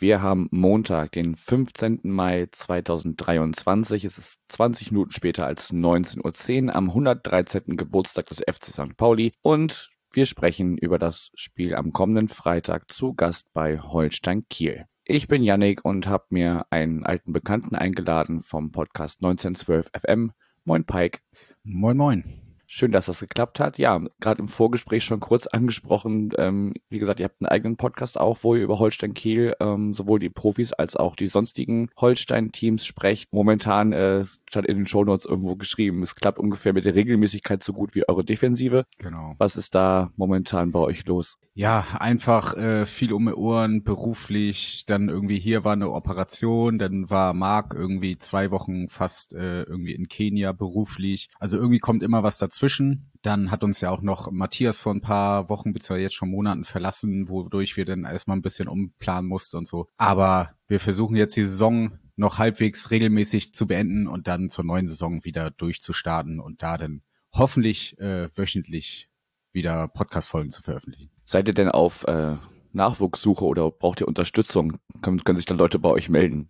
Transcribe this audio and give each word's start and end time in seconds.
wir 0.00 0.22
haben 0.22 0.48
Montag, 0.50 1.12
den 1.12 1.34
15. 1.34 2.00
Mai 2.04 2.48
2023. 2.52 4.04
Es 4.04 4.18
ist 4.18 4.38
20 4.48 4.92
Minuten 4.92 5.10
später 5.10 5.46
als 5.46 5.72
19.10 5.72 6.66
Uhr 6.68 6.74
am 6.74 6.88
113. 6.90 7.76
Geburtstag 7.76 8.26
des 8.26 8.38
FC 8.38 8.66
St. 8.66 8.96
Pauli 8.96 9.32
und 9.42 9.90
wir 10.12 10.26
sprechen 10.26 10.78
über 10.78 10.98
das 10.98 11.30
Spiel 11.34 11.74
am 11.74 11.92
kommenden 11.92 12.28
Freitag 12.28 12.90
zu 12.90 13.14
Gast 13.14 13.52
bei 13.52 13.78
Holstein 13.78 14.46
Kiel. 14.48 14.84
Ich 15.04 15.26
bin 15.26 15.42
Yannick 15.42 15.84
und 15.84 16.06
habe 16.06 16.26
mir 16.30 16.66
einen 16.70 17.04
alten 17.04 17.32
Bekannten 17.32 17.74
eingeladen 17.74 18.40
vom 18.40 18.70
Podcast 18.70 19.22
1912 19.22 19.90
FM. 20.00 20.32
Moin 20.64 20.84
Pike. 20.84 21.20
Moin 21.64 21.96
moin. 21.96 22.47
Schön, 22.70 22.92
dass 22.92 23.06
das 23.06 23.20
geklappt 23.20 23.60
hat. 23.60 23.78
Ja, 23.78 23.98
gerade 24.20 24.42
im 24.42 24.48
Vorgespräch 24.48 25.02
schon 25.02 25.20
kurz 25.20 25.46
angesprochen. 25.46 26.32
Ähm, 26.36 26.74
wie 26.90 26.98
gesagt, 26.98 27.18
ihr 27.18 27.24
habt 27.24 27.40
einen 27.40 27.48
eigenen 27.48 27.78
Podcast 27.78 28.20
auch, 28.20 28.40
wo 28.42 28.54
ihr 28.54 28.62
über 28.62 28.78
Holstein 28.78 29.14
Kiel 29.14 29.56
ähm, 29.58 29.94
sowohl 29.94 30.18
die 30.18 30.28
Profis 30.28 30.74
als 30.74 30.94
auch 30.94 31.16
die 31.16 31.28
sonstigen 31.28 31.88
Holstein-Teams 31.98 32.84
sprecht. 32.84 33.32
Momentan 33.32 33.94
äh, 33.94 34.26
stand 34.50 34.66
in 34.66 34.76
den 34.76 34.86
Shownotes 34.86 35.24
irgendwo 35.24 35.56
geschrieben, 35.56 36.02
es 36.02 36.14
klappt 36.14 36.38
ungefähr 36.38 36.74
mit 36.74 36.84
der 36.84 36.94
Regelmäßigkeit 36.94 37.62
so 37.62 37.72
gut 37.72 37.94
wie 37.94 38.06
eure 38.06 38.22
Defensive. 38.22 38.84
Genau. 38.98 39.34
Was 39.38 39.56
ist 39.56 39.74
da 39.74 40.12
momentan 40.16 40.70
bei 40.70 40.80
euch 40.80 41.06
los? 41.06 41.38
Ja, 41.54 41.86
einfach 41.98 42.54
äh, 42.54 42.84
viel 42.84 43.14
um 43.14 43.26
die 43.26 43.32
Ohren, 43.32 43.82
beruflich. 43.82 44.84
Dann 44.86 45.08
irgendwie 45.08 45.38
hier 45.38 45.64
war 45.64 45.72
eine 45.72 45.90
Operation, 45.90 46.78
dann 46.78 47.08
war 47.08 47.32
Marc 47.32 47.72
irgendwie 47.72 48.18
zwei 48.18 48.50
Wochen 48.50 48.88
fast 48.88 49.32
äh, 49.32 49.62
irgendwie 49.62 49.94
in 49.94 50.06
Kenia 50.06 50.52
beruflich. 50.52 51.30
Also 51.40 51.56
irgendwie 51.56 51.78
kommt 51.78 52.02
immer 52.02 52.22
was 52.22 52.36
dazwischen. 52.58 53.10
Dann 53.22 53.50
hat 53.50 53.64
uns 53.64 53.80
ja 53.80 53.90
auch 53.90 54.02
noch 54.02 54.30
Matthias 54.30 54.78
vor 54.78 54.94
ein 54.94 55.00
paar 55.00 55.48
Wochen, 55.48 55.72
beziehungsweise 55.72 56.02
jetzt 56.02 56.14
schon 56.14 56.30
Monaten 56.30 56.64
verlassen, 56.64 57.28
wodurch 57.28 57.76
wir 57.76 57.84
dann 57.84 58.04
erstmal 58.04 58.36
ein 58.36 58.42
bisschen 58.42 58.68
umplanen 58.68 59.28
mussten 59.28 59.56
und 59.58 59.66
so. 59.66 59.88
Aber 59.96 60.52
wir 60.66 60.80
versuchen 60.80 61.16
jetzt 61.16 61.36
die 61.36 61.46
Saison 61.46 61.98
noch 62.16 62.38
halbwegs 62.38 62.90
regelmäßig 62.90 63.54
zu 63.54 63.66
beenden 63.66 64.06
und 64.06 64.28
dann 64.28 64.50
zur 64.50 64.64
neuen 64.64 64.88
Saison 64.88 65.24
wieder 65.24 65.50
durchzustarten 65.50 66.40
und 66.40 66.62
da 66.62 66.78
dann 66.78 67.02
hoffentlich 67.32 67.98
äh, 67.98 68.28
wöchentlich 68.36 69.08
wieder 69.52 69.88
Podcast-Folgen 69.88 70.50
zu 70.50 70.62
veröffentlichen. 70.62 71.10
Seid 71.24 71.48
ihr 71.48 71.54
denn 71.54 71.68
auf 71.68 72.04
äh, 72.04 72.36
Nachwuchssuche 72.78 73.44
oder 73.44 73.70
braucht 73.70 74.00
ihr 74.00 74.08
Unterstützung? 74.08 74.78
Können, 75.02 75.22
können 75.22 75.36
sich 75.36 75.44
dann 75.44 75.58
Leute 75.58 75.78
bei 75.78 75.90
euch 75.90 76.08
melden? 76.08 76.48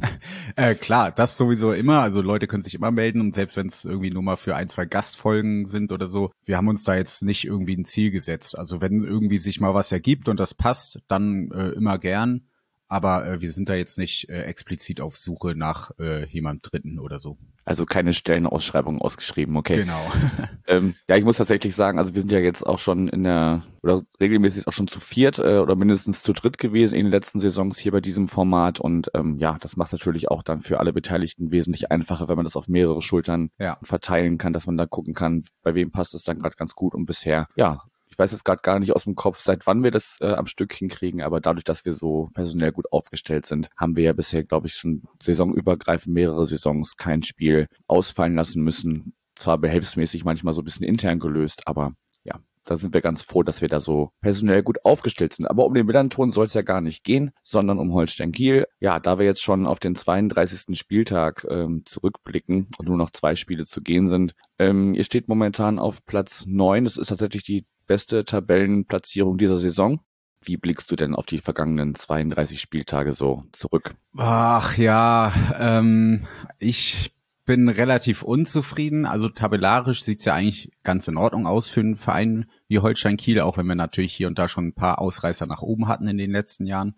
äh, 0.56 0.74
klar, 0.74 1.10
das 1.10 1.38
sowieso 1.38 1.72
immer. 1.72 2.02
Also 2.02 2.20
Leute 2.20 2.46
können 2.46 2.62
sich 2.62 2.74
immer 2.74 2.90
melden 2.90 3.20
und 3.20 3.34
selbst 3.34 3.56
wenn 3.56 3.68
es 3.68 3.84
irgendwie 3.84 4.10
nur 4.10 4.22
mal 4.22 4.36
für 4.36 4.54
ein, 4.54 4.68
zwei 4.68 4.84
Gastfolgen 4.84 5.66
sind 5.66 5.92
oder 5.92 6.08
so, 6.08 6.30
wir 6.44 6.56
haben 6.56 6.68
uns 6.68 6.84
da 6.84 6.96
jetzt 6.96 7.22
nicht 7.22 7.46
irgendwie 7.46 7.76
ein 7.76 7.86
Ziel 7.86 8.10
gesetzt. 8.10 8.58
Also 8.58 8.80
wenn 8.80 9.02
irgendwie 9.02 9.38
sich 9.38 9.60
mal 9.60 9.72
was 9.72 9.90
ergibt 9.90 10.28
und 10.28 10.38
das 10.38 10.52
passt, 10.52 11.00
dann 11.08 11.50
äh, 11.52 11.70
immer 11.70 11.98
gern. 11.98 12.48
Aber 12.88 13.26
äh, 13.26 13.40
wir 13.40 13.52
sind 13.52 13.68
da 13.68 13.74
jetzt 13.74 13.98
nicht 13.98 14.28
äh, 14.28 14.42
explizit 14.42 15.00
auf 15.00 15.16
Suche 15.16 15.54
nach 15.54 15.90
äh, 15.98 16.26
jemand 16.26 16.70
Dritten 16.70 16.98
oder 16.98 17.18
so. 17.18 17.38
Also 17.68 17.84
keine 17.84 18.14
Stellenausschreibung 18.14 18.98
ausgeschrieben, 18.98 19.54
okay. 19.58 19.76
Genau. 19.76 20.00
ähm, 20.66 20.94
ja, 21.06 21.16
ich 21.16 21.24
muss 21.24 21.36
tatsächlich 21.36 21.74
sagen, 21.74 21.98
also 21.98 22.14
wir 22.14 22.22
sind 22.22 22.32
ja 22.32 22.38
jetzt 22.38 22.66
auch 22.66 22.78
schon 22.78 23.08
in 23.08 23.24
der, 23.24 23.62
oder 23.82 24.04
regelmäßig 24.18 24.66
auch 24.66 24.72
schon 24.72 24.88
zu 24.88 25.00
viert 25.00 25.38
äh, 25.38 25.58
oder 25.58 25.76
mindestens 25.76 26.22
zu 26.22 26.32
dritt 26.32 26.56
gewesen 26.56 26.94
in 26.94 27.04
den 27.04 27.10
letzten 27.12 27.40
Saisons 27.40 27.76
hier 27.78 27.92
bei 27.92 28.00
diesem 28.00 28.26
Format. 28.26 28.80
Und 28.80 29.10
ähm, 29.12 29.36
ja, 29.36 29.58
das 29.60 29.76
macht 29.76 29.92
natürlich 29.92 30.30
auch 30.30 30.42
dann 30.42 30.62
für 30.62 30.80
alle 30.80 30.94
Beteiligten 30.94 31.52
wesentlich 31.52 31.90
einfacher, 31.92 32.26
wenn 32.26 32.36
man 32.36 32.46
das 32.46 32.56
auf 32.56 32.68
mehrere 32.68 33.02
Schultern 33.02 33.50
Ja. 33.58 33.76
verteilen 33.82 34.38
kann, 34.38 34.54
dass 34.54 34.64
man 34.64 34.78
da 34.78 34.86
gucken 34.86 35.12
kann, 35.12 35.44
bei 35.62 35.74
wem 35.74 35.90
passt 35.90 36.14
es 36.14 36.22
dann 36.22 36.38
gerade 36.38 36.56
ganz 36.56 36.74
gut. 36.74 36.94
Und 36.94 37.04
bisher, 37.04 37.48
ja, 37.54 37.82
ich 38.08 38.18
weiß 38.18 38.32
jetzt 38.32 38.44
gerade 38.44 38.62
gar 38.62 38.78
nicht 38.78 38.94
aus 38.94 39.04
dem 39.04 39.14
Kopf, 39.14 39.38
seit 39.40 39.66
wann 39.66 39.82
wir 39.82 39.90
das 39.90 40.16
äh, 40.20 40.32
am 40.32 40.46
Stück 40.46 40.72
hinkriegen, 40.72 41.22
aber 41.22 41.40
dadurch, 41.40 41.64
dass 41.64 41.84
wir 41.84 41.92
so 41.92 42.30
personell 42.34 42.72
gut 42.72 42.92
aufgestellt 42.92 43.46
sind, 43.46 43.68
haben 43.76 43.96
wir 43.96 44.04
ja 44.04 44.12
bisher, 44.12 44.44
glaube 44.44 44.66
ich, 44.66 44.74
schon 44.74 45.02
saisonübergreifend 45.22 46.14
mehrere 46.14 46.46
Saisons 46.46 46.96
kein 46.96 47.22
Spiel 47.22 47.68
ausfallen 47.86 48.34
lassen 48.34 48.62
müssen. 48.62 49.14
Zwar 49.36 49.58
behelfsmäßig 49.58 50.24
manchmal 50.24 50.54
so 50.54 50.62
ein 50.62 50.64
bisschen 50.64 50.86
intern 50.86 51.20
gelöst, 51.20 51.62
aber 51.66 51.94
ja, 52.24 52.40
da 52.68 52.76
sind 52.76 52.92
wir 52.92 53.00
ganz 53.00 53.22
froh, 53.22 53.42
dass 53.42 53.62
wir 53.62 53.68
da 53.68 53.80
so 53.80 54.10
personell 54.20 54.62
gut 54.62 54.84
aufgestellt 54.84 55.32
sind. 55.32 55.46
Aber 55.46 55.64
um 55.64 55.74
den 55.74 55.86
Millanton 55.86 56.32
soll 56.32 56.44
es 56.44 56.54
ja 56.54 56.62
gar 56.62 56.80
nicht 56.80 57.02
gehen, 57.02 57.30
sondern 57.42 57.78
um 57.78 57.94
Holstein 57.94 58.32
Kiel. 58.32 58.66
Ja, 58.78 59.00
da 59.00 59.18
wir 59.18 59.24
jetzt 59.24 59.42
schon 59.42 59.66
auf 59.66 59.78
den 59.78 59.94
32. 59.94 60.78
Spieltag 60.78 61.46
ähm, 61.48 61.82
zurückblicken 61.86 62.68
und 62.76 62.88
nur 62.88 62.98
noch 62.98 63.10
zwei 63.10 63.36
Spiele 63.36 63.64
zu 63.64 63.80
gehen 63.80 64.08
sind, 64.08 64.34
ähm, 64.58 64.94
ihr 64.94 65.04
steht 65.04 65.28
momentan 65.28 65.78
auf 65.78 66.04
Platz 66.04 66.44
neun. 66.46 66.84
Das 66.84 66.96
ist 66.96 67.08
tatsächlich 67.08 67.42
die 67.42 67.64
beste 67.88 68.24
Tabellenplatzierung 68.24 69.38
dieser 69.38 69.58
Saison. 69.58 70.00
Wie 70.40 70.56
blickst 70.56 70.88
du 70.92 70.94
denn 70.94 71.16
auf 71.16 71.26
die 71.26 71.40
vergangenen 71.40 71.96
32 71.96 72.60
Spieltage 72.60 73.12
so 73.14 73.42
zurück? 73.50 73.94
Ach 74.16 74.78
ja, 74.78 75.32
ähm, 75.58 76.28
ich 76.60 77.12
bin 77.44 77.68
relativ 77.68 78.22
unzufrieden. 78.22 79.04
Also 79.04 79.28
tabellarisch 79.28 80.04
sieht's 80.04 80.26
ja 80.26 80.34
eigentlich 80.34 80.70
ganz 80.84 81.08
in 81.08 81.16
Ordnung 81.16 81.46
aus 81.46 81.68
für 81.68 81.80
einen 81.80 81.96
Verein 81.96 82.44
wie 82.68 82.78
Holstein 82.78 83.16
Kiel, 83.16 83.40
auch 83.40 83.56
wenn 83.56 83.66
wir 83.66 83.74
natürlich 83.74 84.12
hier 84.12 84.28
und 84.28 84.38
da 84.38 84.48
schon 84.48 84.68
ein 84.68 84.74
paar 84.74 85.00
Ausreißer 85.00 85.46
nach 85.46 85.62
oben 85.62 85.88
hatten 85.88 86.06
in 86.06 86.18
den 86.18 86.30
letzten 86.30 86.66
Jahren. 86.66 86.94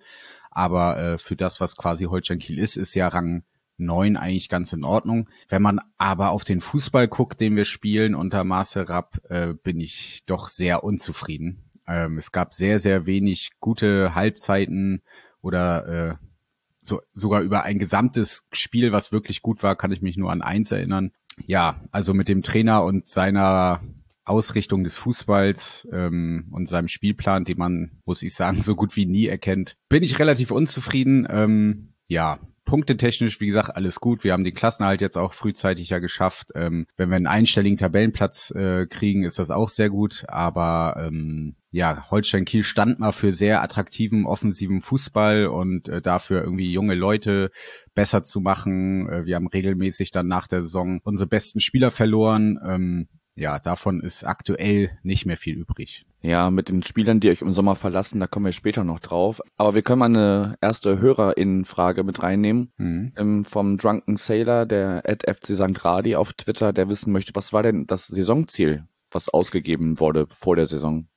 Aber 0.50 0.98
äh, 0.98 1.18
für 1.18 1.36
das, 1.36 1.60
was 1.60 1.76
quasi 1.76 2.06
Holstein 2.06 2.40
Kiel 2.40 2.58
ist, 2.58 2.76
ist 2.76 2.94
ja 2.94 3.08
Rang 3.08 3.44
neun 3.80 4.16
eigentlich 4.16 4.48
ganz 4.48 4.72
in 4.72 4.84
Ordnung. 4.84 5.28
Wenn 5.48 5.62
man 5.62 5.80
aber 5.98 6.30
auf 6.30 6.44
den 6.44 6.60
Fußball 6.60 7.08
guckt, 7.08 7.40
den 7.40 7.56
wir 7.56 7.64
spielen 7.64 8.14
unter 8.14 8.44
Marcel 8.44 8.84
Rapp, 8.84 9.20
äh, 9.28 9.54
bin 9.54 9.80
ich 9.80 10.22
doch 10.26 10.48
sehr 10.48 10.84
unzufrieden. 10.84 11.64
Ähm, 11.86 12.18
es 12.18 12.32
gab 12.32 12.54
sehr, 12.54 12.78
sehr 12.78 13.06
wenig 13.06 13.50
gute 13.58 14.14
Halbzeiten 14.14 15.02
oder 15.42 16.10
äh, 16.10 16.14
so, 16.82 17.00
sogar 17.12 17.42
über 17.42 17.64
ein 17.64 17.78
gesamtes 17.78 18.46
Spiel, 18.52 18.92
was 18.92 19.12
wirklich 19.12 19.42
gut 19.42 19.62
war, 19.62 19.76
kann 19.76 19.92
ich 19.92 20.02
mich 20.02 20.16
nur 20.16 20.30
an 20.30 20.42
eins 20.42 20.70
erinnern. 20.70 21.12
Ja, 21.46 21.80
also 21.90 22.14
mit 22.14 22.28
dem 22.28 22.42
Trainer 22.42 22.84
und 22.84 23.08
seiner 23.08 23.80
Ausrichtung 24.24 24.84
des 24.84 24.96
Fußballs 24.96 25.88
ähm, 25.92 26.46
und 26.52 26.68
seinem 26.68 26.88
Spielplan, 26.88 27.44
den 27.44 27.58
man, 27.58 27.90
muss 28.04 28.22
ich 28.22 28.34
sagen, 28.34 28.60
so 28.62 28.76
gut 28.76 28.96
wie 28.96 29.06
nie 29.06 29.26
erkennt, 29.26 29.76
bin 29.88 30.02
ich 30.02 30.18
relativ 30.18 30.50
unzufrieden. 30.50 31.26
Ähm, 31.28 31.94
ja, 32.06 32.38
punktetechnisch, 32.70 33.40
wie 33.40 33.48
gesagt, 33.48 33.74
alles 33.74 33.98
gut. 33.98 34.22
Wir 34.22 34.32
haben 34.32 34.44
den 34.44 34.54
Klassenhalt 34.54 35.00
jetzt 35.00 35.18
auch 35.18 35.32
frühzeitig 35.32 35.90
ja 35.90 35.98
geschafft. 35.98 36.52
Ähm, 36.54 36.86
wenn 36.96 37.08
wir 37.08 37.16
einen 37.16 37.26
einstelligen 37.26 37.76
Tabellenplatz 37.76 38.52
äh, 38.52 38.86
kriegen, 38.86 39.24
ist 39.24 39.40
das 39.40 39.50
auch 39.50 39.68
sehr 39.68 39.90
gut. 39.90 40.24
Aber 40.28 40.94
ähm, 41.04 41.56
ja, 41.72 42.08
Holstein 42.12 42.44
Kiel 42.44 42.62
stand 42.62 43.00
mal 43.00 43.10
für 43.10 43.32
sehr 43.32 43.60
attraktiven 43.60 44.24
offensiven 44.24 44.82
Fußball 44.82 45.48
und 45.48 45.88
äh, 45.88 46.00
dafür 46.00 46.44
irgendwie 46.44 46.70
junge 46.70 46.94
Leute 46.94 47.50
besser 47.96 48.22
zu 48.22 48.40
machen. 48.40 49.08
Äh, 49.08 49.26
wir 49.26 49.34
haben 49.34 49.48
regelmäßig 49.48 50.12
dann 50.12 50.28
nach 50.28 50.46
der 50.46 50.62
Saison 50.62 51.00
unsere 51.02 51.28
besten 51.28 51.58
Spieler 51.58 51.90
verloren. 51.90 52.56
Ähm, 52.64 53.08
ja, 53.40 53.58
davon 53.58 54.00
ist 54.00 54.22
aktuell 54.24 54.90
nicht 55.02 55.24
mehr 55.24 55.38
viel 55.38 55.56
übrig. 55.56 56.04
Ja, 56.20 56.50
mit 56.50 56.68
den 56.68 56.82
Spielern, 56.82 57.20
die 57.20 57.30
euch 57.30 57.40
im 57.40 57.52
Sommer 57.52 57.74
verlassen, 57.74 58.20
da 58.20 58.26
kommen 58.26 58.44
wir 58.44 58.52
später 58.52 58.84
noch 58.84 59.00
drauf. 59.00 59.40
Aber 59.56 59.74
wir 59.74 59.80
können 59.80 60.00
mal 60.00 60.04
eine 60.04 60.56
erste 60.60 61.00
Hörerinnenfrage 61.00 62.04
mit 62.04 62.22
reinnehmen. 62.22 62.70
Mhm. 62.76 63.12
Ähm, 63.16 63.44
vom 63.46 63.78
Drunken 63.78 64.16
Sailor, 64.18 64.66
der 64.66 65.02
at 65.06 65.22
FC 65.22 65.56
St. 65.56 65.82
Radi 65.82 66.16
auf 66.16 66.34
Twitter, 66.34 66.74
der 66.74 66.90
wissen 66.90 67.12
möchte, 67.12 67.34
was 67.34 67.54
war 67.54 67.62
denn 67.62 67.86
das 67.86 68.08
Saisonziel, 68.08 68.84
was 69.10 69.30
ausgegeben 69.30 69.98
wurde 69.98 70.26
vor 70.34 70.56
der 70.56 70.66
Saison? 70.66 71.08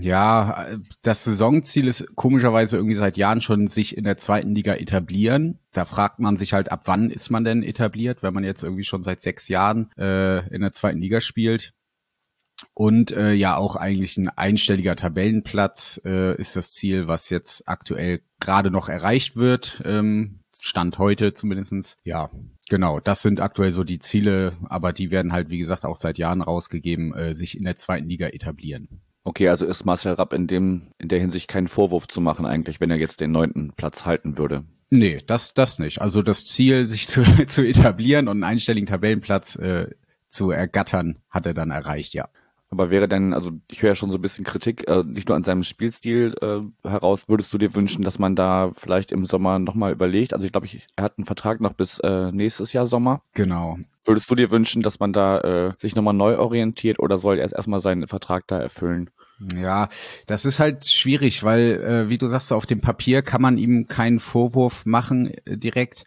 Ja, 0.00 0.68
das 1.02 1.24
Saisonziel 1.24 1.88
ist 1.88 2.14
komischerweise 2.14 2.76
irgendwie 2.76 2.94
seit 2.94 3.16
Jahren 3.16 3.42
schon 3.42 3.66
sich 3.66 3.96
in 3.96 4.04
der 4.04 4.16
zweiten 4.16 4.54
Liga 4.54 4.74
etablieren. 4.74 5.58
Da 5.72 5.84
fragt 5.84 6.20
man 6.20 6.36
sich 6.36 6.52
halt, 6.52 6.70
ab 6.72 6.82
wann 6.84 7.10
ist 7.10 7.30
man 7.30 7.44
denn 7.44 7.62
etabliert, 7.62 8.22
wenn 8.22 8.34
man 8.34 8.44
jetzt 8.44 8.62
irgendwie 8.62 8.84
schon 8.84 9.02
seit 9.02 9.20
sechs 9.20 9.48
Jahren 9.48 9.90
äh, 9.98 10.46
in 10.54 10.62
der 10.62 10.72
zweiten 10.72 11.00
Liga 11.00 11.20
spielt. 11.20 11.74
Und 12.74 13.12
äh, 13.12 13.32
ja, 13.32 13.56
auch 13.56 13.76
eigentlich 13.76 14.16
ein 14.16 14.28
einstelliger 14.28 14.96
Tabellenplatz 14.96 16.00
äh, 16.04 16.36
ist 16.36 16.56
das 16.56 16.72
Ziel, 16.72 17.06
was 17.06 17.30
jetzt 17.30 17.68
aktuell 17.68 18.20
gerade 18.40 18.70
noch 18.70 18.88
erreicht 18.88 19.36
wird. 19.36 19.82
Ähm, 19.84 20.40
Stand 20.60 20.98
heute 20.98 21.34
zumindestens. 21.34 21.96
Ja, 22.02 22.30
genau. 22.68 22.98
Das 23.00 23.22
sind 23.22 23.40
aktuell 23.40 23.70
so 23.70 23.84
die 23.84 24.00
Ziele, 24.00 24.56
aber 24.68 24.92
die 24.92 25.10
werden 25.10 25.32
halt, 25.32 25.50
wie 25.50 25.58
gesagt, 25.58 25.84
auch 25.84 25.96
seit 25.96 26.18
Jahren 26.18 26.42
rausgegeben, 26.42 27.14
äh, 27.14 27.34
sich 27.34 27.56
in 27.56 27.64
der 27.64 27.76
zweiten 27.76 28.08
Liga 28.08 28.28
etablieren. 28.28 29.02
Okay, 29.24 29.48
also 29.48 29.66
ist 29.66 29.84
Marcel 29.84 30.14
Rapp 30.14 30.32
in 30.32 30.46
dem, 30.46 30.92
in 30.98 31.08
der 31.08 31.20
Hinsicht 31.20 31.48
keinen 31.48 31.68
Vorwurf 31.68 32.08
zu 32.08 32.20
machen 32.20 32.46
eigentlich, 32.46 32.80
wenn 32.80 32.90
er 32.90 32.96
jetzt 32.96 33.20
den 33.20 33.32
neunten 33.32 33.72
Platz 33.76 34.04
halten 34.04 34.38
würde. 34.38 34.64
Nee, 34.90 35.22
das, 35.26 35.52
das 35.52 35.78
nicht. 35.78 36.00
Also 36.00 36.22
das 36.22 36.46
Ziel, 36.46 36.86
sich 36.86 37.08
zu, 37.08 37.22
zu 37.46 37.62
etablieren 37.62 38.28
und 38.28 38.38
einen 38.38 38.44
einstelligen 38.44 38.86
Tabellenplatz 38.86 39.56
äh, 39.56 39.88
zu 40.28 40.50
ergattern, 40.50 41.18
hat 41.28 41.46
er 41.46 41.54
dann 41.54 41.70
erreicht, 41.70 42.14
ja. 42.14 42.28
Aber 42.70 42.90
wäre 42.90 43.08
denn, 43.08 43.32
also 43.32 43.50
ich 43.70 43.82
höre 43.82 43.90
ja 43.90 43.94
schon 43.94 44.10
so 44.10 44.18
ein 44.18 44.22
bisschen 44.22 44.44
Kritik, 44.44 44.88
äh, 44.88 45.02
nicht 45.02 45.28
nur 45.28 45.36
an 45.36 45.42
seinem 45.42 45.62
Spielstil 45.62 46.34
äh, 46.42 46.88
heraus, 46.88 47.28
würdest 47.28 47.52
du 47.54 47.58
dir 47.58 47.74
wünschen, 47.74 48.02
dass 48.02 48.18
man 48.18 48.36
da 48.36 48.72
vielleicht 48.74 49.10
im 49.10 49.24
Sommer 49.24 49.58
nochmal 49.58 49.92
überlegt? 49.92 50.34
Also 50.34 50.44
ich 50.44 50.52
glaube, 50.52 50.66
ich, 50.66 50.86
er 50.96 51.04
hat 51.04 51.16
einen 51.16 51.24
Vertrag 51.24 51.60
noch 51.60 51.72
bis 51.72 51.98
äh, 52.00 52.30
nächstes 52.30 52.74
Jahr 52.74 52.86
Sommer. 52.86 53.22
Genau. 53.32 53.78
Würdest 54.04 54.30
du 54.30 54.34
dir 54.34 54.50
wünschen, 54.50 54.82
dass 54.82 55.00
man 55.00 55.12
da 55.12 55.40
äh, 55.40 55.72
sich 55.78 55.94
nochmal 55.94 56.14
neu 56.14 56.38
orientiert 56.38 56.98
oder 56.98 57.16
soll 57.16 57.36
er 57.36 57.42
erst 57.42 57.54
erstmal 57.54 57.80
seinen 57.80 58.06
Vertrag 58.06 58.46
da 58.46 58.58
erfüllen? 58.58 59.10
Ja, 59.54 59.88
das 60.26 60.44
ist 60.44 60.58
halt 60.58 60.84
schwierig, 60.90 61.44
weil, 61.44 61.80
äh, 61.80 62.08
wie 62.08 62.18
du 62.18 62.26
sagst, 62.26 62.52
auf 62.52 62.66
dem 62.66 62.80
Papier 62.80 63.22
kann 63.22 63.40
man 63.40 63.56
ihm 63.56 63.86
keinen 63.86 64.18
Vorwurf 64.18 64.84
machen 64.84 65.32
äh, 65.44 65.56
direkt. 65.56 66.04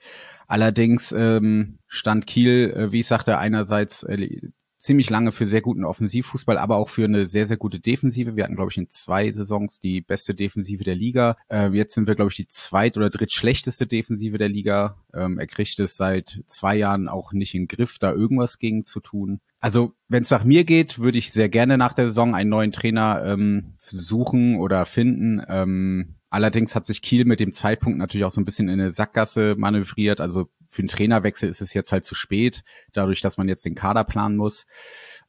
Allerdings 0.47 1.13
ähm, 1.13 1.79
stand 1.87 2.27
Kiel, 2.27 2.73
äh, 2.75 2.91
wie 2.91 2.99
ich 2.99 3.07
sagte, 3.07 3.37
einerseits 3.37 4.03
äh, 4.03 4.51
ziemlich 4.81 5.09
lange 5.09 5.31
für 5.31 5.45
sehr 5.45 5.61
guten 5.61 5.85
Offensivfußball, 5.85 6.57
aber 6.57 6.77
auch 6.77 6.89
für 6.89 7.05
eine 7.05 7.27
sehr, 7.27 7.45
sehr 7.45 7.57
gute 7.57 7.79
Defensive. 7.79 8.35
Wir 8.35 8.43
hatten, 8.43 8.55
glaube 8.55 8.71
ich, 8.71 8.77
in 8.77 8.89
zwei 8.89 9.31
Saisons 9.31 9.79
die 9.79 10.01
beste 10.01 10.33
Defensive 10.33 10.83
der 10.83 10.95
Liga. 10.95 11.37
Äh, 11.49 11.69
jetzt 11.69 11.93
sind 11.95 12.07
wir, 12.07 12.15
glaube 12.15 12.31
ich, 12.31 12.37
die 12.37 12.47
zweit- 12.47 12.97
oder 12.97 13.09
drittschlechteste 13.09 13.87
Defensive 13.87 14.37
der 14.37 14.49
Liga. 14.49 14.97
Ähm, 15.13 15.39
er 15.39 15.47
kriegt 15.47 15.79
es 15.79 15.95
seit 15.95 16.41
zwei 16.47 16.75
Jahren 16.75 17.07
auch 17.07 17.31
nicht 17.31 17.53
in 17.53 17.63
den 17.63 17.67
Griff, 17.67 17.99
da 17.99 18.11
irgendwas 18.11 18.57
gegen 18.57 18.83
zu 18.83 18.99
tun. 18.99 19.39
Also, 19.59 19.93
wenn 20.07 20.23
es 20.23 20.31
nach 20.31 20.43
mir 20.43 20.63
geht, 20.63 20.99
würde 20.99 21.19
ich 21.19 21.31
sehr 21.31 21.49
gerne 21.49 21.77
nach 21.77 21.93
der 21.93 22.07
Saison 22.07 22.33
einen 22.33 22.49
neuen 22.49 22.71
Trainer 22.71 23.23
ähm, 23.23 23.75
suchen 23.81 24.57
oder 24.57 24.85
finden. 24.85 25.41
Ähm, 25.47 26.15
Allerdings 26.31 26.75
hat 26.75 26.85
sich 26.85 27.01
Kiel 27.01 27.25
mit 27.25 27.41
dem 27.41 27.51
Zeitpunkt 27.51 27.99
natürlich 27.99 28.23
auch 28.23 28.31
so 28.31 28.39
ein 28.39 28.45
bisschen 28.45 28.69
in 28.69 28.79
eine 28.79 28.93
Sackgasse 28.93 29.55
manövriert. 29.57 30.21
Also 30.21 30.47
für 30.71 30.81
einen 30.81 30.87
Trainerwechsel 30.87 31.49
ist 31.49 31.61
es 31.61 31.73
jetzt 31.73 31.91
halt 31.91 32.05
zu 32.05 32.15
spät, 32.15 32.63
dadurch, 32.93 33.21
dass 33.21 33.37
man 33.37 33.49
jetzt 33.49 33.65
den 33.65 33.75
Kader 33.75 34.05
planen 34.05 34.37
muss. 34.37 34.65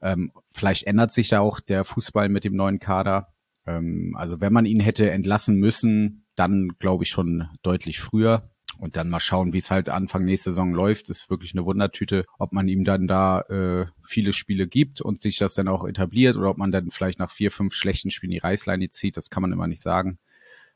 Ähm, 0.01 0.31
vielleicht 0.53 0.87
ändert 0.87 1.11
sich 1.11 1.27
da 1.27 1.41
auch 1.41 1.59
der 1.59 1.83
Fußball 1.83 2.29
mit 2.29 2.45
dem 2.45 2.55
neuen 2.55 2.79
Kader. 2.79 3.33
Ähm, 3.67 4.15
also 4.17 4.39
wenn 4.39 4.53
man 4.53 4.65
ihn 4.65 4.79
hätte 4.79 5.11
entlassen 5.11 5.57
müssen, 5.57 6.25
dann 6.35 6.69
glaube 6.79 7.03
ich 7.03 7.09
schon 7.09 7.49
deutlich 7.61 7.99
früher. 7.99 8.49
Und 8.79 8.95
dann 8.95 9.09
mal 9.09 9.19
schauen, 9.19 9.53
wie 9.53 9.59
es 9.59 9.69
halt 9.69 9.89
Anfang 9.89 10.25
nächste 10.25 10.49
Saison 10.49 10.73
läuft. 10.73 11.09
Ist 11.09 11.29
wirklich 11.29 11.53
eine 11.53 11.63
Wundertüte, 11.63 12.25
ob 12.39 12.53
man 12.53 12.67
ihm 12.67 12.83
dann 12.83 13.07
da 13.07 13.41
äh, 13.41 13.85
viele 14.01 14.33
Spiele 14.33 14.67
gibt 14.67 14.99
und 14.99 15.21
sich 15.21 15.37
das 15.37 15.53
dann 15.53 15.67
auch 15.67 15.85
etabliert 15.85 16.37
oder 16.37 16.49
ob 16.49 16.57
man 16.57 16.71
dann 16.71 16.89
vielleicht 16.89 17.19
nach 17.19 17.29
vier, 17.29 17.51
fünf 17.51 17.75
schlechten 17.75 18.09
Spielen 18.09 18.31
die 18.31 18.39
Reißleine 18.39 18.89
zieht. 18.89 19.15
Das 19.15 19.29
kann 19.29 19.41
man 19.41 19.51
immer 19.51 19.67
nicht 19.67 19.81
sagen. 19.81 20.17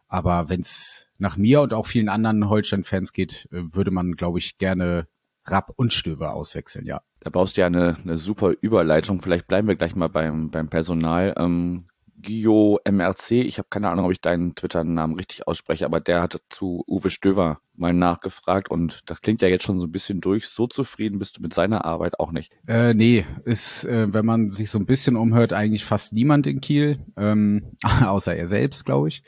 Aber 0.08 0.50
wenn 0.50 0.62
es 0.62 1.10
nach 1.18 1.38
mir 1.38 1.62
und 1.62 1.74
auch 1.74 1.86
vielen 1.86 2.10
anderen 2.10 2.50
Holstein-Fans 2.50 3.14
geht, 3.14 3.48
äh, 3.52 3.62
würde 3.72 3.92
man, 3.92 4.14
glaube 4.14 4.40
ich, 4.40 4.58
gerne 4.58 5.08
Rapp 5.46 5.72
und 5.76 5.94
Stöber 5.94 6.34
auswechseln, 6.34 6.86
ja. 6.86 7.02
Da 7.22 7.30
baust 7.30 7.58
du 7.58 7.62
ja 7.62 7.68
eine, 7.68 7.96
eine 8.04 8.18
super 8.18 8.54
Überleitung. 8.62 9.22
Vielleicht 9.22 9.48
bleiben 9.48 9.68
wir 9.68 9.76
gleich 9.76 9.96
mal 9.96 10.10
beim, 10.10 10.52
beim 10.52 10.70
Personal. 10.70 11.34
Ähm, 11.38 11.88
Gio 12.20 12.80
MRC, 12.84 13.32
ich 13.32 13.60
habe 13.60 13.68
keine 13.70 13.90
Ahnung, 13.90 14.06
ob 14.06 14.12
ich 14.12 14.22
deinen 14.22 14.56
Twitter-Namen 14.56 15.16
richtig 15.16 15.48
ausspreche, 15.48 15.86
aber 15.86 16.00
der 16.00 16.22
hat 16.22 16.42
zu 16.50 16.84
Uwe 16.88 17.12
Stöver 17.12 17.60
mal 17.76 17.94
nachgefragt 17.94 18.72
und 18.72 19.10
das 19.10 19.22
klingt 19.22 19.44
ja 19.44 19.48
jetzt 19.48 19.64
schon 19.64 19.80
so 19.80 19.86
ein 19.86 19.92
bisschen 19.92 20.20
durch. 20.20 20.48
So 20.48 20.66
zufrieden 20.66 21.20
bist 21.20 21.38
du 21.38 21.42
mit 21.44 21.54
seiner 21.54 21.86
Arbeit 21.86 22.20
auch 22.20 22.32
nicht? 22.32 22.58
Äh, 22.68 22.96
nee, 22.96 23.24
ist, 23.46 23.86
äh, 23.86 24.12
wenn 24.12 24.26
man 24.26 24.50
sich 24.50 24.72
so 24.72 24.80
ein 24.80 24.88
bisschen 24.88 25.16
umhört, 25.16 25.54
eigentlich 25.54 25.86
fast 25.86 26.12
niemand 26.12 26.48
in 26.48 26.60
Kiel, 26.60 27.06
ähm, 27.18 27.74
außer 28.04 28.36
er 28.36 28.48
selbst, 28.48 28.86
glaube 28.86 29.10
ich. 29.10 29.24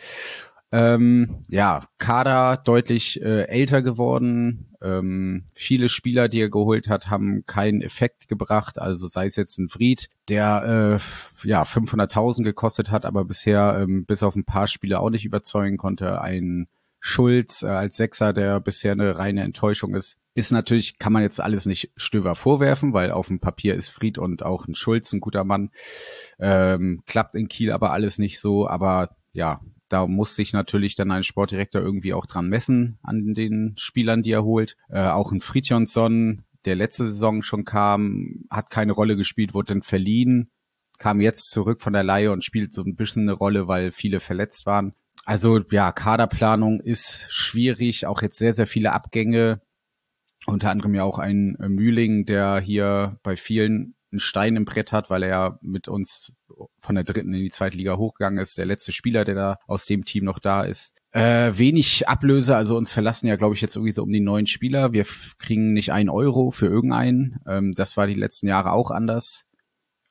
Ähm, 0.72 1.46
ja, 1.50 1.88
Kader 1.98 2.58
deutlich 2.64 3.22
äh, 3.22 3.48
älter 3.48 3.82
geworden. 3.82 4.76
Ähm, 4.82 5.46
viele 5.56 5.90
Spieler, 5.90 6.28
die 6.28 6.42
er 6.42 6.50
geholt 6.50 6.90
hat, 6.90 7.10
haben 7.10 7.44
keinen 7.46 7.82
Effekt 7.82 8.28
gebracht. 8.28 8.80
Also 8.80 9.08
sei 9.08 9.26
es 9.26 9.36
jetzt 9.36 9.58
ein 9.58 9.70
Fried, 9.70 10.10
der 10.28 11.00
äh, 11.44 11.48
ja 11.48 11.64
500.000 11.64 12.44
gekostet 12.44 12.92
hat, 12.92 13.06
aber 13.06 13.26
bisher 13.26 13.80
ähm, 13.82 14.06
bis 14.06 14.22
auf 14.22 14.36
ein 14.36 14.46
paar 14.46 14.68
Spiele 14.68 15.00
auch 15.00 15.10
nicht 15.10 15.26
überzeugen 15.26 15.78
konnte. 15.78 16.22
Ein 16.22 16.68
Schulz 17.00 17.64
äh, 17.64 17.68
als 17.68 17.98
Sechser, 17.98 18.34
der 18.34 18.60
bisher 18.60 18.92
eine 18.92 19.18
reine 19.18 19.44
Enttäuschung 19.44 19.96
ist, 19.96 20.18
ist 20.36 20.52
natürlich, 20.52 21.00
kann 21.00 21.14
man 21.14 21.24
jetzt 21.24 21.42
alles 21.42 21.66
nicht 21.66 21.92
Stöver 21.96 22.36
vorwerfen, 22.36 22.94
weil 22.94 23.12
auf 23.12 23.28
dem 23.28 23.40
Papier 23.40 23.76
ist 23.76 23.90
Fried 23.90 24.18
und 24.18 24.44
auch 24.44 24.68
ein 24.68 24.76
Schulz 24.76 25.12
ein 25.14 25.20
guter 25.20 25.44
Mann. 25.44 25.72
Ähm, 26.40 27.02
klappt 27.06 27.36
in 27.36 27.48
Kiel 27.48 27.72
aber 27.72 27.92
alles 27.92 28.20
nicht 28.20 28.40
so, 28.40 28.68
aber 28.68 29.16
ja, 29.34 29.62
da 29.90 30.08
muss 30.08 30.36
sich 30.36 30.54
natürlich 30.54 30.96
dann 30.96 31.12
ein 31.12 31.24
Sportdirektor 31.24 31.82
irgendwie 31.82 32.14
auch 32.14 32.26
dran 32.26 32.48
messen 32.48 33.00
an 33.04 33.34
den 33.34 33.74
Spielern, 33.78 34.24
die 34.24 34.32
er 34.32 34.44
holt. 34.44 34.78
Äh, 34.90 35.08
auch 35.08 35.32
ein 35.32 35.42
Fritjonsson, 35.42 36.44
der 36.66 36.76
letzte 36.76 37.08
Saison 37.08 37.42
schon 37.42 37.66
kam, 37.66 38.46
hat 38.50 38.70
keine 38.70 38.94
Rolle 38.94 39.18
gespielt, 39.18 39.54
wurde 39.54 39.74
dann 39.74 39.82
verliehen, 39.82 40.52
kam 40.98 41.22
jetzt 41.22 41.50
zurück 41.52 41.82
von 41.82 41.94
der 41.94 42.04
Laie 42.04 42.32
und 42.32 42.44
spielt 42.44 42.74
so 42.74 42.84
ein 42.84 42.96
bisschen 42.96 43.24
eine 43.24 43.34
Rolle, 43.34 43.68
weil 43.68 43.92
viele 43.92 44.20
verletzt 44.20 44.66
waren. 44.66 44.94
Also 45.26 45.60
ja, 45.72 45.92
Kaderplanung 45.92 46.80
ist 46.80 47.28
schwierig, 47.30 48.06
auch 48.06 48.22
jetzt 48.22 48.38
sehr, 48.38 48.54
sehr 48.54 48.68
viele 48.68 48.94
Abgänge. 48.94 49.62
Unter 50.46 50.70
anderem 50.70 50.96
ja 50.96 51.04
auch 51.04 51.20
ein 51.20 51.56
Mühling, 51.60 52.26
der 52.26 52.60
hier 52.60 53.20
bei 53.24 53.36
vielen 53.36 53.96
einen 54.12 54.20
Stein 54.20 54.56
im 54.56 54.66
Brett 54.66 54.92
hat, 54.92 55.10
weil 55.10 55.24
er 55.24 55.60
mit 55.62 55.88
uns 55.88 56.34
von 56.80 56.96
der 56.96 57.04
dritten 57.04 57.34
in 57.34 57.42
die 57.42 57.50
zweite 57.50 57.78
Liga 57.78 57.98
hochgegangen 57.98 58.40
ist, 58.40 58.58
der 58.58 58.66
letzte 58.66 58.92
Spieler, 58.92 59.26
der 59.26 59.36
da 59.36 59.58
aus 59.68 59.86
dem 59.86 60.06
Team 60.06 60.26
noch 60.26 60.40
da 60.40 60.64
ist. 60.64 60.94
Äh, 61.12 61.52
wenig 61.56 62.08
Ablöse, 62.08 62.56
also 62.56 62.78
uns 62.78 62.92
verlassen 62.92 63.28
ja, 63.28 63.36
glaube 63.36 63.56
ich, 63.56 63.62
jetzt 63.62 63.76
irgendwie 63.76 63.92
so 63.92 64.04
um 64.04 64.12
die 64.12 64.20
neun 64.20 64.48
Spieler. 64.48 64.94
Wir 64.94 65.06
kriegen 65.38 65.74
nicht 65.74 65.92
ein 65.92 66.10
Euro 66.10 66.52
für 66.52 66.68
irgendeinen. 66.68 67.40
Ähm, 67.48 67.74
das 67.74 67.98
war 67.98 68.08
die 68.08 68.16
letzten 68.16 68.48
Jahre 68.48 68.72
auch 68.72 68.92
anders. 68.92 69.46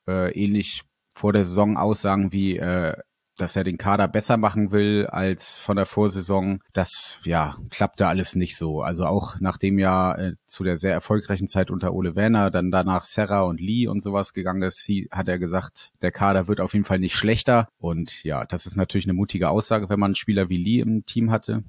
Äh, 0.07 0.33
ähnlich 0.33 0.83
vor 1.15 1.33
der 1.33 1.45
Saison 1.45 1.77
Aussagen 1.77 2.33
wie 2.33 2.57
äh, 2.57 2.97
dass 3.39 3.57
er 3.57 3.65
den 3.65 3.79
Kader 3.79 4.09
besser 4.09 4.37
machen 4.37 4.73
will 4.73 5.07
als 5.07 5.57
von 5.57 5.77
der 5.77 5.87
Vorsaison. 5.87 6.61
Das, 6.73 7.21
ja, 7.25 7.57
klappte 7.71 8.07
alles 8.07 8.35
nicht 8.35 8.57
so. 8.57 8.83
Also 8.83 9.07
auch 9.07 9.41
nachdem 9.41 9.79
ja 9.79 10.15
äh, 10.15 10.35
zu 10.47 10.65
der 10.65 10.79
sehr 10.79 10.93
erfolgreichen 10.93 11.49
Zeit 11.49 11.71
unter 11.71 11.95
Ole 11.95 12.17
Werner 12.17 12.51
dann 12.51 12.71
danach 12.71 13.05
Serra 13.05 13.43
und 13.43 13.61
Lee 13.61 13.87
und 13.87 14.03
sowas 14.03 14.35
gegangen 14.35 14.63
ist, 14.63 14.87
hat 15.11 15.29
er 15.29 15.39
gesagt, 15.39 15.93
der 16.03 16.13
Kader 16.13 16.49
wird 16.49 16.61
auf 16.61 16.75
jeden 16.75 16.85
Fall 16.85 16.99
nicht 16.99 17.15
schlechter. 17.15 17.69
Und 17.79 18.23
ja, 18.25 18.45
das 18.45 18.67
ist 18.67 18.77
natürlich 18.77 19.07
eine 19.07 19.15
mutige 19.15 19.49
Aussage, 19.49 19.89
wenn 19.89 20.01
man 20.01 20.09
einen 20.09 20.15
Spieler 20.17 20.51
wie 20.51 20.59
Lee 20.59 20.81
im 20.81 21.07
Team 21.07 21.31
hatte. 21.31 21.63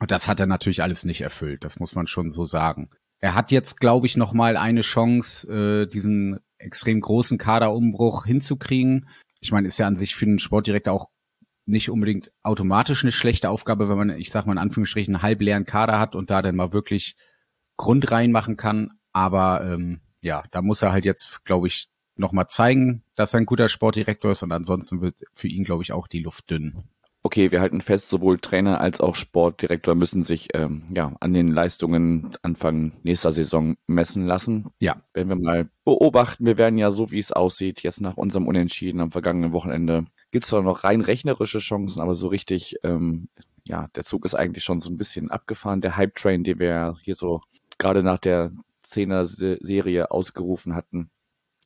Und 0.00 0.10
das 0.10 0.26
hat 0.26 0.40
er 0.40 0.46
natürlich 0.46 0.82
alles 0.82 1.04
nicht 1.04 1.20
erfüllt. 1.20 1.64
Das 1.64 1.78
muss 1.78 1.94
man 1.94 2.08
schon 2.08 2.30
so 2.30 2.44
sagen. 2.44 2.90
Er 3.20 3.36
hat 3.36 3.52
jetzt, 3.52 3.78
glaube 3.78 4.06
ich, 4.06 4.16
noch 4.16 4.32
mal 4.32 4.56
eine 4.56 4.80
Chance, 4.80 5.46
äh, 5.46 5.86
diesen 5.86 6.40
extrem 6.58 7.00
großen 7.00 7.38
Kaderumbruch 7.38 8.24
hinzukriegen 8.24 9.06
ich 9.42 9.50
meine, 9.50 9.68
ist 9.68 9.78
ja 9.78 9.86
an 9.86 9.96
sich 9.96 10.14
für 10.14 10.24
einen 10.24 10.38
Sportdirektor 10.38 10.94
auch 10.94 11.08
nicht 11.66 11.90
unbedingt 11.90 12.32
automatisch 12.42 13.02
eine 13.02 13.12
schlechte 13.12 13.50
Aufgabe, 13.50 13.88
wenn 13.88 13.98
man, 13.98 14.10
ich 14.10 14.30
sag 14.30 14.46
mal 14.46 14.52
in 14.52 14.58
Anführungsstrichen, 14.58 15.16
einen 15.16 15.22
halb 15.22 15.42
leeren 15.42 15.66
Kader 15.66 15.98
hat 15.98 16.14
und 16.14 16.30
da 16.30 16.42
dann 16.42 16.56
mal 16.56 16.72
wirklich 16.72 17.16
Grund 17.76 18.10
reinmachen 18.10 18.56
kann. 18.56 18.92
Aber 19.12 19.64
ähm, 19.64 20.00
ja, 20.20 20.44
da 20.52 20.62
muss 20.62 20.82
er 20.82 20.92
halt 20.92 21.04
jetzt, 21.04 21.44
glaube 21.44 21.66
ich, 21.66 21.88
nochmal 22.14 22.46
zeigen, 22.48 23.04
dass 23.16 23.34
er 23.34 23.40
ein 23.40 23.46
guter 23.46 23.68
Sportdirektor 23.68 24.30
ist 24.30 24.42
und 24.42 24.52
ansonsten 24.52 25.00
wird 25.00 25.20
für 25.34 25.48
ihn, 25.48 25.64
glaube 25.64 25.82
ich, 25.82 25.92
auch 25.92 26.06
die 26.06 26.20
Luft 26.20 26.48
dünn 26.50 26.84
okay, 27.32 27.50
wir 27.50 27.62
halten 27.62 27.80
fest, 27.80 28.10
sowohl 28.10 28.38
Trainer 28.38 28.82
als 28.82 29.00
auch 29.00 29.14
Sportdirektor 29.14 29.94
müssen 29.94 30.22
sich 30.22 30.48
ähm, 30.52 30.82
ja 30.94 31.16
an 31.20 31.32
den 31.32 31.48
Leistungen 31.48 32.36
Anfang 32.42 32.92
nächster 33.04 33.32
Saison 33.32 33.76
messen 33.86 34.26
lassen. 34.26 34.68
Ja. 34.80 34.96
Wenn 35.14 35.30
wir 35.30 35.36
mal 35.36 35.70
beobachten, 35.86 36.44
wir 36.44 36.58
werden 36.58 36.76
ja 36.76 36.90
so, 36.90 37.10
wie 37.10 37.18
es 37.18 37.32
aussieht, 37.32 37.82
jetzt 37.82 38.02
nach 38.02 38.18
unserem 38.18 38.46
Unentschieden 38.46 39.00
am 39.00 39.10
vergangenen 39.10 39.52
Wochenende, 39.52 40.04
gibt 40.30 40.44
es 40.44 40.50
zwar 40.50 40.60
noch 40.60 40.84
rein 40.84 41.00
rechnerische 41.00 41.60
Chancen, 41.60 42.02
aber 42.02 42.14
so 42.14 42.26
richtig, 42.26 42.76
ähm, 42.82 43.28
ja, 43.64 43.88
der 43.96 44.04
Zug 44.04 44.26
ist 44.26 44.34
eigentlich 44.34 44.64
schon 44.64 44.80
so 44.80 44.90
ein 44.90 44.98
bisschen 44.98 45.30
abgefahren. 45.30 45.80
Der 45.80 45.96
Hype-Train, 45.96 46.44
den 46.44 46.58
wir 46.58 46.96
hier 47.00 47.14
so 47.14 47.40
gerade 47.78 48.02
nach 48.02 48.18
der 48.18 48.52
Zehner-Serie 48.82 50.10
ausgerufen 50.10 50.74
hatten, 50.74 51.08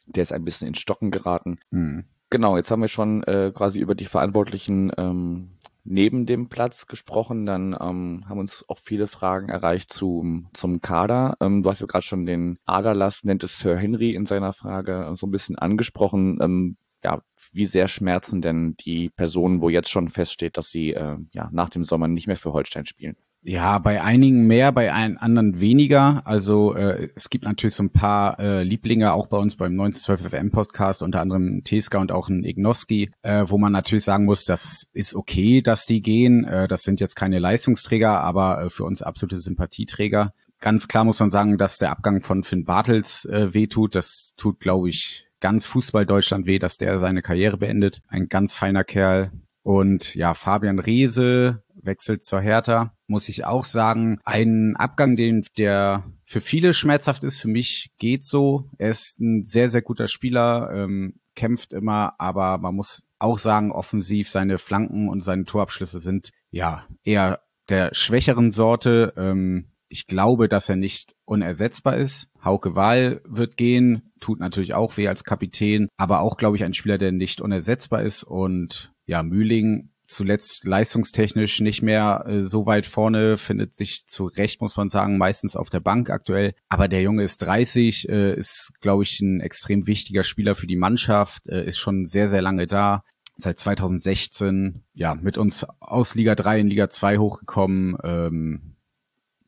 der 0.07 0.23
ist 0.23 0.33
ein 0.33 0.45
bisschen 0.45 0.69
in 0.69 0.75
Stocken 0.77 1.11
geraten. 1.11 1.59
Mhm. 1.73 2.05
Genau, 2.29 2.57
jetzt 2.57 2.71
haben 2.71 2.83
wir 2.83 2.89
schon 2.89 3.23
äh, 3.25 3.53
quasi 3.55 3.79
über 3.79 3.95
die 3.95 4.05
Verantwortlichen 4.05 4.91
ähm, 4.99 5.51
neben 5.87 6.27
dem 6.27 6.49
Platz 6.49 6.87
gesprochen. 6.87 7.47
Dann 7.47 7.77
ähm, 7.81 8.25
haben 8.29 8.39
uns 8.39 8.65
auch 8.69 8.79
viele 8.79 9.07
Fragen 9.07 9.49
erreicht 9.49 9.93
zum, 9.93 10.49
zum 10.53 10.81
Kader. 10.81 11.37
Ähm, 11.41 11.63
du 11.63 11.71
hast 11.71 11.81
ja 11.81 11.87
gerade 11.87 12.05
schon 12.05 12.27
den 12.27 12.59
Aderlass, 12.67 13.25
nennt 13.25 13.45
es 13.45 13.59
Sir 13.59 13.77
Henry 13.77 14.15
in 14.15 14.27
seiner 14.27 14.53
Frage, 14.53 15.13
so 15.17 15.27
ein 15.27 15.31
bisschen 15.31 15.57
angesprochen. 15.57 16.39
Ähm, 16.41 16.77
ja, 17.05 17.23
wie 17.53 17.67
sehr 17.67 17.89
schmerzen 17.89 18.43
denn 18.43 18.75
die 18.85 19.11
Personen, 19.11 19.61
wo 19.61 19.69
jetzt 19.69 19.91
schon 19.91 20.09
feststeht, 20.09 20.57
dass 20.57 20.71
sie 20.71 20.93
äh, 20.93 21.19
ja 21.33 21.49
nach 21.53 21.71
dem 21.71 21.85
Sommer 21.85 22.09
nicht 22.09 22.27
mehr 22.27 22.37
für 22.37 22.53
Holstein 22.53 22.87
spielen? 22.87 23.17
Ja, 23.49 23.79
bei 23.79 24.03
einigen 24.03 24.49
mehr, 24.49 24.73
bei 24.73 24.93
ein, 24.93 25.19
anderen 25.19 25.61
weniger. 25.61 26.23
Also 26.25 26.75
äh, 26.75 27.11
es 27.15 27.31
gibt 27.31 27.45
natürlich 27.45 27.77
so 27.77 27.85
ein 27.85 27.91
paar 27.91 28.41
äh, 28.41 28.65
Lieblinge 28.65 29.13
auch 29.13 29.29
bei 29.29 29.37
uns 29.37 29.55
beim 29.55 29.71
1912 29.71 30.33
FM 30.33 30.51
Podcast, 30.51 31.01
unter 31.01 31.21
anderem 31.21 31.63
Teska 31.63 31.99
und 31.99 32.11
auch 32.11 32.29
ein 32.29 32.43
Ignoski, 32.43 33.13
äh, 33.23 33.45
wo 33.47 33.57
man 33.57 33.71
natürlich 33.71 34.03
sagen 34.03 34.25
muss, 34.25 34.47
das 34.47 34.89
ist 34.95 35.15
okay, 35.15 35.63
dass 35.63 35.87
die 35.87 36.03
gehen. 36.03 36.43
Äh, 36.43 36.67
das 36.67 36.83
sind 36.83 36.99
jetzt 36.99 37.15
keine 37.15 37.39
Leistungsträger, 37.39 38.21
aber 38.21 38.63
äh, 38.63 38.69
für 38.69 38.83
uns 38.83 39.01
absolute 39.01 39.39
Sympathieträger. 39.39 40.33
Ganz 40.59 40.89
klar 40.89 41.05
muss 41.05 41.21
man 41.21 41.31
sagen, 41.31 41.57
dass 41.57 41.79
der 41.79 41.93
Abgang 41.93 42.23
von 42.23 42.43
Finn 42.43 42.65
Bartels 42.65 43.27
äh, 43.27 43.55
wehtut. 43.55 43.95
Das 43.95 44.35
tut, 44.37 44.59
glaube 44.59 44.89
ich, 44.89 45.29
ganz 45.39 45.67
Fußball 45.67 46.05
Deutschland 46.05 46.47
weh, 46.47 46.59
dass 46.59 46.79
der 46.79 46.99
seine 46.99 47.23
Karriere 47.23 47.59
beendet. 47.59 48.03
Ein 48.09 48.27
ganz 48.27 48.57
feiner 48.57 48.83
Kerl. 48.83 49.31
Und 49.63 50.17
ja, 50.17 50.35
Fabian 50.35 50.81
Reese 50.81 51.63
wechselt 51.87 52.25
zur 52.25 52.41
Hertha. 52.41 52.95
Muss 53.07 53.29
ich 53.29 53.45
auch 53.45 53.65
sagen, 53.65 54.19
ein 54.25 54.77
Abgang, 54.77 55.17
den 55.17 55.45
der 55.57 56.05
für 56.25 56.41
viele 56.41 56.75
schmerzhaft 56.75 57.25
ist, 57.25 57.39
für 57.39 57.49
mich 57.49 57.93
geht 57.99 58.25
so. 58.25 58.69
Er 58.79 58.91
ist 58.91 59.21
ein 59.21 59.45
sehr, 59.45 59.71
sehr 59.71 59.83
guter 59.83 60.09
Spieler, 60.09 60.71
ähm, 60.75 61.21
kämpft 61.35 61.73
immer, 61.73 62.15
aber 62.19 62.59
man 62.59 62.75
muss 62.75 63.07
auch 63.19 63.39
sagen, 63.39 63.71
offensiv 63.71 64.29
seine 64.29 64.59
Flanken 64.59 65.09
und 65.09 65.23
seine 65.23 65.45
Torabschlüsse 65.45 66.01
sind 66.01 66.31
ja 66.51 66.87
eher 67.05 67.41
der 67.69 67.95
schwächeren 67.95 68.51
Sorte. 68.53 69.15
Ähm, 69.17 69.71
ich 69.89 70.07
glaube, 70.07 70.49
dass 70.49 70.69
er 70.69 70.77
nicht 70.77 71.15
unersetzbar 71.25 71.97
ist. 71.97 72.29
Hauke 72.43 72.75
Wahl 72.75 73.21
wird 73.25 73.57
gehen, 73.57 74.11
tut 74.21 74.41
natürlich 74.41 74.75
auch 74.75 74.97
weh 74.97 75.09
als 75.09 75.25
Kapitän, 75.25 75.89
aber 75.97 76.21
auch, 76.21 76.37
glaube 76.37 76.57
ich, 76.57 76.65
ein 76.65 76.75
Spieler, 76.75 76.99
der 76.99 77.13
nicht 77.13 77.41
unersetzbar 77.41 78.03
ist. 78.03 78.25
Und 78.25 78.93
ja, 79.07 79.23
Mühling 79.23 79.91
zuletzt 80.07 80.65
leistungstechnisch 80.65 81.61
nicht 81.61 81.83
mehr 81.83 82.25
äh, 82.27 82.43
so 82.43 82.67
weit 82.67 82.87
vorne, 82.87 83.39
findet 83.39 83.75
sich 83.75 84.07
zu 84.07 84.27
Recht, 84.27 84.61
muss 84.61 84.77
man 84.77 84.89
sagen, 84.89 85.19
meistens 85.19 85.57
auf 85.57 85.71
der 85.71 85.81
Bank 85.81 86.11
aktuell. 86.11 86.55
Aber 86.69 86.89
der 86.89 87.03
Junge 87.03 87.25
ist 87.25 87.39
30, 87.39 88.09
äh, 88.09 88.35
ist, 88.35 88.73
glaube 88.81 89.03
ich, 89.03 89.21
ein 89.21 89.41
extrem 89.41 89.87
wichtiger 89.87 90.25
Spieler 90.25 90.55
für 90.55 90.67
die 90.67 90.77
Mannschaft, 90.77 91.49
äh, 91.49 91.65
ist 91.65 91.79
schon 91.79 92.07
sehr, 92.07 92.29
sehr 92.29 92.43
lange 92.43 92.67
da. 92.67 93.03
Seit 93.39 93.59
2016, 93.59 94.83
ja, 94.95 95.15
mit 95.15 95.37
uns 95.37 95.65
aus 95.79 96.15
Liga 96.15 96.35
3 96.35 96.61
in 96.61 96.69
Liga 96.69 96.89
2 96.89 97.19
hochgekommen. 97.19 97.97
Ähm, 98.03 98.77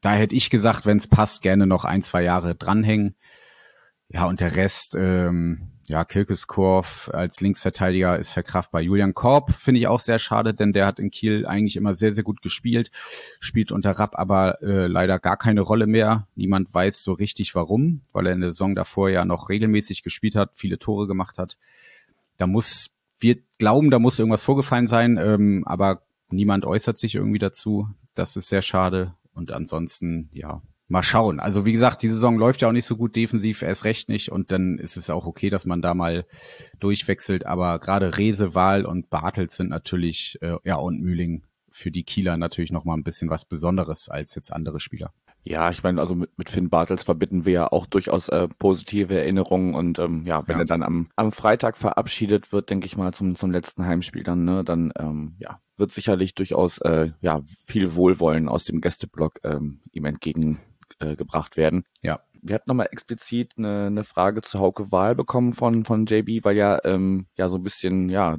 da 0.00 0.12
hätte 0.12 0.34
ich 0.34 0.50
gesagt, 0.50 0.84
wenn 0.84 0.98
es 0.98 1.06
passt, 1.06 1.42
gerne 1.42 1.66
noch 1.66 1.84
ein, 1.84 2.02
zwei 2.02 2.22
Jahre 2.22 2.54
dranhängen. 2.54 3.16
Ja, 4.08 4.26
und 4.26 4.40
der 4.40 4.56
Rest, 4.56 4.94
ähm, 4.98 5.72
ja, 5.88 6.04
Kirkeskorf 6.04 7.10
als 7.12 7.40
Linksverteidiger 7.40 8.18
ist 8.18 8.32
verkraftbar. 8.32 8.82
Julian 8.82 9.14
Korb 9.14 9.52
finde 9.52 9.80
ich 9.80 9.88
auch 9.88 10.00
sehr 10.00 10.18
schade, 10.18 10.52
denn 10.52 10.72
der 10.72 10.86
hat 10.86 10.98
in 10.98 11.10
Kiel 11.10 11.46
eigentlich 11.46 11.76
immer 11.76 11.94
sehr, 11.94 12.12
sehr 12.12 12.24
gut 12.24 12.42
gespielt, 12.42 12.90
spielt 13.40 13.72
unter 13.72 13.92
Rapp 13.92 14.18
aber 14.18 14.62
äh, 14.62 14.86
leider 14.86 15.18
gar 15.18 15.36
keine 15.36 15.62
Rolle 15.62 15.86
mehr. 15.86 16.28
Niemand 16.34 16.72
weiß 16.72 17.02
so 17.02 17.12
richtig 17.12 17.54
warum, 17.54 18.02
weil 18.12 18.26
er 18.26 18.34
in 18.34 18.42
der 18.42 18.50
Saison 18.50 18.74
davor 18.74 19.08
ja 19.08 19.24
noch 19.24 19.48
regelmäßig 19.48 20.02
gespielt 20.02 20.34
hat, 20.34 20.54
viele 20.54 20.78
Tore 20.78 21.06
gemacht 21.06 21.38
hat. 21.38 21.56
Da 22.36 22.46
muss, 22.46 22.90
wir 23.18 23.38
glauben, 23.58 23.90
da 23.90 23.98
muss 23.98 24.18
irgendwas 24.18 24.44
vorgefallen 24.44 24.86
sein, 24.86 25.16
ähm, 25.16 25.64
aber 25.66 26.02
niemand 26.30 26.66
äußert 26.66 26.98
sich 26.98 27.14
irgendwie 27.14 27.38
dazu. 27.38 27.88
Das 28.14 28.36
ist 28.36 28.48
sehr 28.48 28.62
schade. 28.62 29.14
Und 29.32 29.52
ansonsten, 29.52 30.28
ja, 30.32 30.60
mal 30.88 31.02
schauen. 31.02 31.38
Also 31.38 31.66
wie 31.66 31.72
gesagt, 31.72 32.02
die 32.02 32.08
Saison 32.08 32.38
läuft 32.38 32.62
ja 32.62 32.68
auch 32.68 32.72
nicht 32.72 32.86
so 32.86 32.96
gut 32.96 33.14
defensiv, 33.14 33.62
erst 33.62 33.84
recht 33.84 34.08
nicht. 34.08 34.32
Und 34.32 34.50
dann 34.50 34.78
ist 34.78 34.96
es 34.96 35.10
auch 35.10 35.26
okay, 35.26 35.50
dass 35.50 35.66
man 35.66 35.82
da 35.82 35.94
mal 35.94 36.24
durchwechselt. 36.80 37.46
Aber 37.46 37.78
gerade 37.78 38.16
Rese, 38.16 38.54
Wahl 38.54 38.84
und 38.84 39.10
Bartels 39.10 39.56
sind 39.56 39.68
natürlich, 39.68 40.38
äh, 40.40 40.56
ja, 40.64 40.76
und 40.76 41.00
Mühling 41.00 41.44
für 41.70 41.90
die 41.90 42.04
Kieler 42.04 42.36
natürlich 42.36 42.72
noch 42.72 42.84
mal 42.84 42.94
ein 42.94 43.04
bisschen 43.04 43.30
was 43.30 43.44
Besonderes 43.44 44.08
als 44.08 44.34
jetzt 44.34 44.52
andere 44.52 44.80
Spieler. 44.80 45.12
Ja, 45.44 45.70
ich 45.70 45.82
meine, 45.82 46.00
also 46.00 46.14
mit, 46.14 46.36
mit 46.36 46.50
Finn 46.50 46.68
Bartels 46.68 47.04
verbinden 47.04 47.44
wir 47.44 47.52
ja 47.52 47.66
auch 47.68 47.86
durchaus 47.86 48.28
äh, 48.28 48.48
positive 48.58 49.16
Erinnerungen 49.16 49.74
und 49.74 49.98
ähm, 49.98 50.24
ja, 50.26 50.46
wenn 50.46 50.56
ja. 50.56 50.62
er 50.62 50.66
dann 50.66 50.82
am, 50.82 51.08
am 51.16 51.32
Freitag 51.32 51.76
verabschiedet 51.76 52.52
wird, 52.52 52.70
denke 52.70 52.86
ich 52.86 52.96
mal, 52.96 53.14
zum, 53.14 53.36
zum 53.36 53.50
letzten 53.50 53.86
Heimspiel 53.86 54.24
dann, 54.24 54.44
ne, 54.44 54.64
dann 54.64 54.92
ähm, 54.98 55.36
ja, 55.38 55.60
wird 55.76 55.92
sicherlich 55.92 56.34
durchaus 56.34 56.78
äh, 56.78 57.12
ja 57.20 57.40
viel 57.64 57.94
Wohlwollen 57.94 58.48
aus 58.48 58.64
dem 58.64 58.80
Gästeblock 58.80 59.38
ähm, 59.44 59.80
ihm 59.92 60.04
entgegen 60.04 60.58
äh, 60.98 61.16
gebracht 61.16 61.56
werden. 61.56 61.84
Ja. 62.02 62.20
Wir 62.40 62.54
hatten 62.54 62.70
nochmal 62.70 62.88
explizit 62.92 63.54
eine, 63.58 63.86
eine 63.86 64.04
Frage 64.04 64.42
zu 64.42 64.60
Hauke 64.60 64.92
Wahl 64.92 65.16
bekommen 65.16 65.52
von, 65.52 65.84
von 65.84 66.06
JB, 66.06 66.44
weil 66.44 66.56
ja, 66.56 66.78
ähm, 66.84 67.26
ja 67.36 67.48
so 67.48 67.56
ein 67.56 67.64
bisschen, 67.64 68.08
ja, 68.08 68.38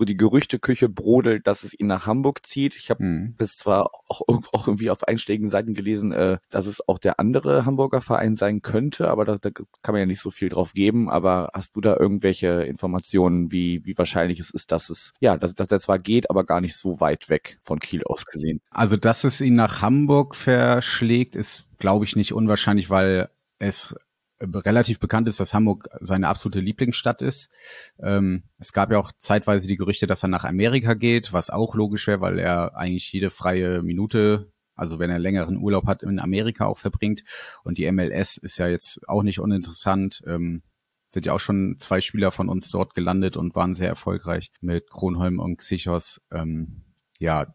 die 0.00 0.16
Gerüchteküche 0.16 0.88
brodelt, 0.88 1.46
dass 1.46 1.64
es 1.64 1.78
ihn 1.78 1.86
nach 1.86 2.06
Hamburg 2.06 2.46
zieht. 2.46 2.76
Ich 2.76 2.90
habe 2.90 3.04
mhm. 3.04 3.34
das 3.38 3.56
zwar 3.56 3.90
auch, 4.08 4.22
auch, 4.28 4.66
irgendwie 4.68 4.90
auf 4.90 5.06
einschlägigen 5.06 5.50
Seiten 5.50 5.74
gelesen, 5.74 6.12
äh, 6.12 6.38
dass 6.50 6.66
es 6.66 6.86
auch 6.86 6.98
der 6.98 7.18
andere 7.18 7.64
Hamburger 7.64 8.00
Verein 8.00 8.36
sein 8.36 8.62
könnte, 8.62 9.08
aber 9.08 9.24
da, 9.24 9.38
da, 9.38 9.50
kann 9.50 9.92
man 9.92 10.00
ja 10.00 10.06
nicht 10.06 10.20
so 10.20 10.30
viel 10.30 10.48
drauf 10.48 10.72
geben. 10.72 11.10
Aber 11.10 11.50
hast 11.52 11.74
du 11.74 11.80
da 11.80 11.96
irgendwelche 11.96 12.62
Informationen, 12.62 13.50
wie, 13.50 13.84
wie 13.84 13.98
wahrscheinlich 13.98 14.38
es 14.38 14.50
ist, 14.50 14.70
dass 14.72 14.88
es, 14.88 15.12
ja, 15.20 15.36
dass, 15.36 15.54
dass 15.54 15.70
er 15.70 15.80
zwar 15.80 15.98
geht, 15.98 16.30
aber 16.30 16.44
gar 16.44 16.60
nicht 16.60 16.76
so 16.76 17.00
weit 17.00 17.28
weg 17.28 17.58
von 17.60 17.80
Kiel 17.80 18.04
aus 18.04 18.24
gesehen? 18.26 18.60
Also, 18.70 18.96
dass 18.96 19.24
es 19.24 19.40
ihn 19.40 19.56
nach 19.56 19.82
Hamburg 19.82 20.36
verschlägt, 20.36 21.34
ist, 21.34 21.65
glaube 21.78 22.04
ich, 22.04 22.16
nicht 22.16 22.32
unwahrscheinlich, 22.32 22.90
weil 22.90 23.28
es 23.58 23.96
relativ 24.40 25.00
bekannt 25.00 25.28
ist, 25.28 25.40
dass 25.40 25.54
Hamburg 25.54 25.88
seine 26.00 26.28
absolute 26.28 26.60
Lieblingsstadt 26.60 27.22
ist. 27.22 27.50
Ähm, 27.98 28.42
es 28.58 28.72
gab 28.72 28.90
ja 28.92 28.98
auch 28.98 29.12
zeitweise 29.18 29.66
die 29.66 29.76
Gerüchte, 29.76 30.06
dass 30.06 30.22
er 30.22 30.28
nach 30.28 30.44
Amerika 30.44 30.94
geht, 30.94 31.32
was 31.32 31.50
auch 31.50 31.74
logisch 31.74 32.06
wäre, 32.06 32.20
weil 32.20 32.38
er 32.38 32.76
eigentlich 32.76 33.10
jede 33.12 33.30
freie 33.30 33.82
Minute, 33.82 34.52
also 34.74 34.98
wenn 34.98 35.10
er 35.10 35.18
längeren 35.18 35.56
Urlaub 35.56 35.86
hat, 35.86 36.02
in 36.02 36.18
Amerika 36.18 36.66
auch 36.66 36.78
verbringt. 36.78 37.24
Und 37.64 37.78
die 37.78 37.90
MLS 37.90 38.36
ist 38.36 38.58
ja 38.58 38.68
jetzt 38.68 39.08
auch 39.08 39.22
nicht 39.22 39.40
uninteressant. 39.40 40.22
Ähm, 40.26 40.62
sind 41.06 41.24
ja 41.24 41.32
auch 41.32 41.40
schon 41.40 41.76
zwei 41.78 42.00
Spieler 42.00 42.30
von 42.30 42.48
uns 42.48 42.70
dort 42.70 42.94
gelandet 42.94 43.36
und 43.36 43.54
waren 43.54 43.74
sehr 43.74 43.88
erfolgreich 43.88 44.50
mit 44.60 44.90
Kronholm 44.90 45.38
und 45.38 45.58
Xichos. 45.58 46.20
Ähm, 46.30 46.82
ja, 47.18 47.54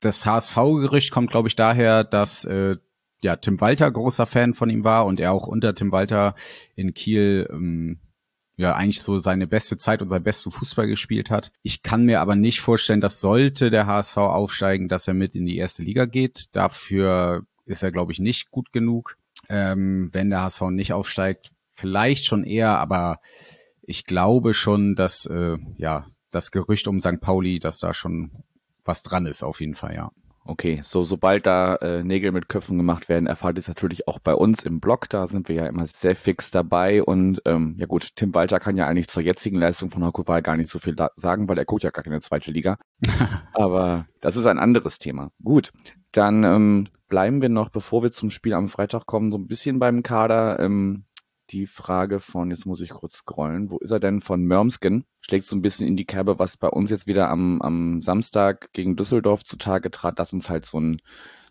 das 0.00 0.24
HSV-Gerücht 0.24 1.10
kommt, 1.10 1.30
glaube 1.30 1.48
ich, 1.48 1.56
daher, 1.56 2.04
dass 2.04 2.44
äh, 2.44 2.76
ja, 3.22 3.36
Tim 3.36 3.60
Walter 3.60 3.90
großer 3.90 4.26
Fan 4.26 4.54
von 4.54 4.70
ihm 4.70 4.84
war 4.84 5.06
und 5.06 5.20
er 5.20 5.32
auch 5.32 5.46
unter 5.46 5.74
Tim 5.74 5.92
Walter 5.92 6.34
in 6.74 6.94
Kiel 6.94 7.48
ähm, 7.50 7.98
ja 8.56 8.74
eigentlich 8.74 9.02
so 9.02 9.20
seine 9.20 9.46
beste 9.46 9.76
Zeit 9.76 10.02
und 10.02 10.08
sein 10.08 10.22
besten 10.22 10.50
Fußball 10.50 10.86
gespielt 10.86 11.30
hat. 11.30 11.52
Ich 11.62 11.82
kann 11.82 12.04
mir 12.04 12.20
aber 12.20 12.34
nicht 12.34 12.60
vorstellen, 12.60 13.00
dass 13.00 13.20
sollte 13.20 13.70
der 13.70 13.86
HSV 13.86 14.16
aufsteigen, 14.16 14.88
dass 14.88 15.08
er 15.08 15.14
mit 15.14 15.36
in 15.36 15.46
die 15.46 15.56
erste 15.56 15.82
Liga 15.82 16.04
geht. 16.06 16.46
Dafür 16.52 17.44
ist 17.64 17.82
er, 17.82 17.92
glaube 17.92 18.12
ich, 18.12 18.18
nicht 18.18 18.50
gut 18.50 18.72
genug. 18.72 19.16
Ähm, 19.48 20.10
wenn 20.12 20.30
der 20.30 20.42
HSV 20.42 20.62
nicht 20.70 20.92
aufsteigt, 20.92 21.52
vielleicht 21.72 22.26
schon 22.26 22.44
eher, 22.44 22.78
aber 22.78 23.20
ich 23.82 24.04
glaube 24.04 24.52
schon, 24.52 24.96
dass 24.96 25.24
äh, 25.26 25.56
ja 25.76 26.04
das 26.30 26.50
Gerücht 26.50 26.88
um 26.88 27.00
St. 27.00 27.20
Pauli, 27.20 27.58
dass 27.60 27.78
da 27.78 27.94
schon 27.94 28.32
was 28.84 29.02
dran 29.02 29.26
ist, 29.26 29.42
auf 29.42 29.60
jeden 29.60 29.74
Fall, 29.76 29.94
ja. 29.94 30.10
Okay, 30.50 30.80
so 30.82 31.04
sobald 31.04 31.44
da 31.44 31.76
äh, 31.76 32.02
Nägel 32.02 32.32
mit 32.32 32.48
Köpfen 32.48 32.78
gemacht 32.78 33.10
werden, 33.10 33.26
erfahrt 33.26 33.58
ihr 33.58 33.60
es 33.60 33.68
natürlich 33.68 34.08
auch 34.08 34.18
bei 34.18 34.32
uns 34.34 34.64
im 34.64 34.80
Blog. 34.80 35.06
Da 35.10 35.26
sind 35.26 35.46
wir 35.50 35.56
ja 35.56 35.66
immer 35.66 35.86
sehr 35.86 36.16
fix 36.16 36.50
dabei. 36.50 37.02
Und 37.02 37.42
ähm, 37.44 37.74
ja 37.76 37.84
gut, 37.84 38.16
Tim 38.16 38.34
Walter 38.34 38.58
kann 38.58 38.78
ja 38.78 38.86
eigentlich 38.86 39.08
zur 39.08 39.22
jetzigen 39.22 39.58
Leistung 39.58 39.90
von 39.90 40.02
Hakoval 40.02 40.40
gar 40.40 40.56
nicht 40.56 40.70
so 40.70 40.78
viel 40.78 40.96
sagen, 41.16 41.50
weil 41.50 41.58
er 41.58 41.66
guckt 41.66 41.82
ja 41.82 41.90
gar 41.90 42.02
keine 42.02 42.22
zweite 42.22 42.50
Liga. 42.50 42.78
Aber 43.52 44.06
das 44.22 44.36
ist 44.36 44.46
ein 44.46 44.58
anderes 44.58 44.98
Thema. 44.98 45.28
Gut, 45.44 45.70
dann 46.12 46.44
ähm, 46.44 46.88
bleiben 47.10 47.42
wir 47.42 47.50
noch, 47.50 47.68
bevor 47.68 48.02
wir 48.02 48.10
zum 48.10 48.30
Spiel 48.30 48.54
am 48.54 48.70
Freitag 48.70 49.04
kommen, 49.04 49.30
so 49.30 49.36
ein 49.36 49.48
bisschen 49.48 49.78
beim 49.78 50.02
Kader. 50.02 50.60
Ähm, 50.60 51.04
die 51.50 51.66
Frage 51.66 52.20
von, 52.20 52.50
jetzt 52.50 52.66
muss 52.66 52.80
ich 52.80 52.90
kurz 52.90 53.18
scrollen, 53.18 53.70
wo 53.70 53.78
ist 53.78 53.90
er 53.90 54.00
denn 54.00 54.20
von 54.20 54.44
Mörmsken? 54.44 55.04
Schlägt 55.20 55.46
so 55.46 55.56
ein 55.56 55.62
bisschen 55.62 55.86
in 55.86 55.96
die 55.96 56.04
Kerbe, 56.04 56.38
was 56.38 56.56
bei 56.56 56.68
uns 56.68 56.90
jetzt 56.90 57.06
wieder 57.06 57.30
am, 57.30 57.60
am 57.62 58.02
Samstag 58.02 58.72
gegen 58.72 58.96
Düsseldorf 58.96 59.44
zutage 59.44 59.90
trat, 59.90 60.18
dass 60.18 60.32
uns 60.32 60.50
halt 60.50 60.66
so 60.66 60.80
ein, 60.80 61.00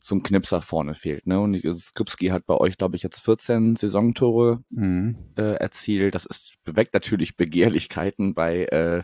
so 0.01 0.15
ein 0.15 0.23
Knipser 0.23 0.61
vorne 0.61 0.93
fehlt. 0.93 1.27
Ne? 1.27 1.39
Und 1.39 1.61
Skripski 1.79 2.27
hat 2.27 2.45
bei 2.45 2.55
euch, 2.55 2.77
glaube 2.77 2.95
ich, 2.95 3.03
jetzt 3.03 3.19
14 3.19 3.75
Saisontore 3.75 4.63
mhm. 4.69 5.17
äh, 5.37 5.55
erzielt. 5.55 6.15
Das 6.15 6.25
ist, 6.25 6.55
beweckt 6.63 6.93
natürlich 6.93 7.35
Begehrlichkeiten 7.35 8.33
bei, 8.33 8.65
äh, 8.65 9.03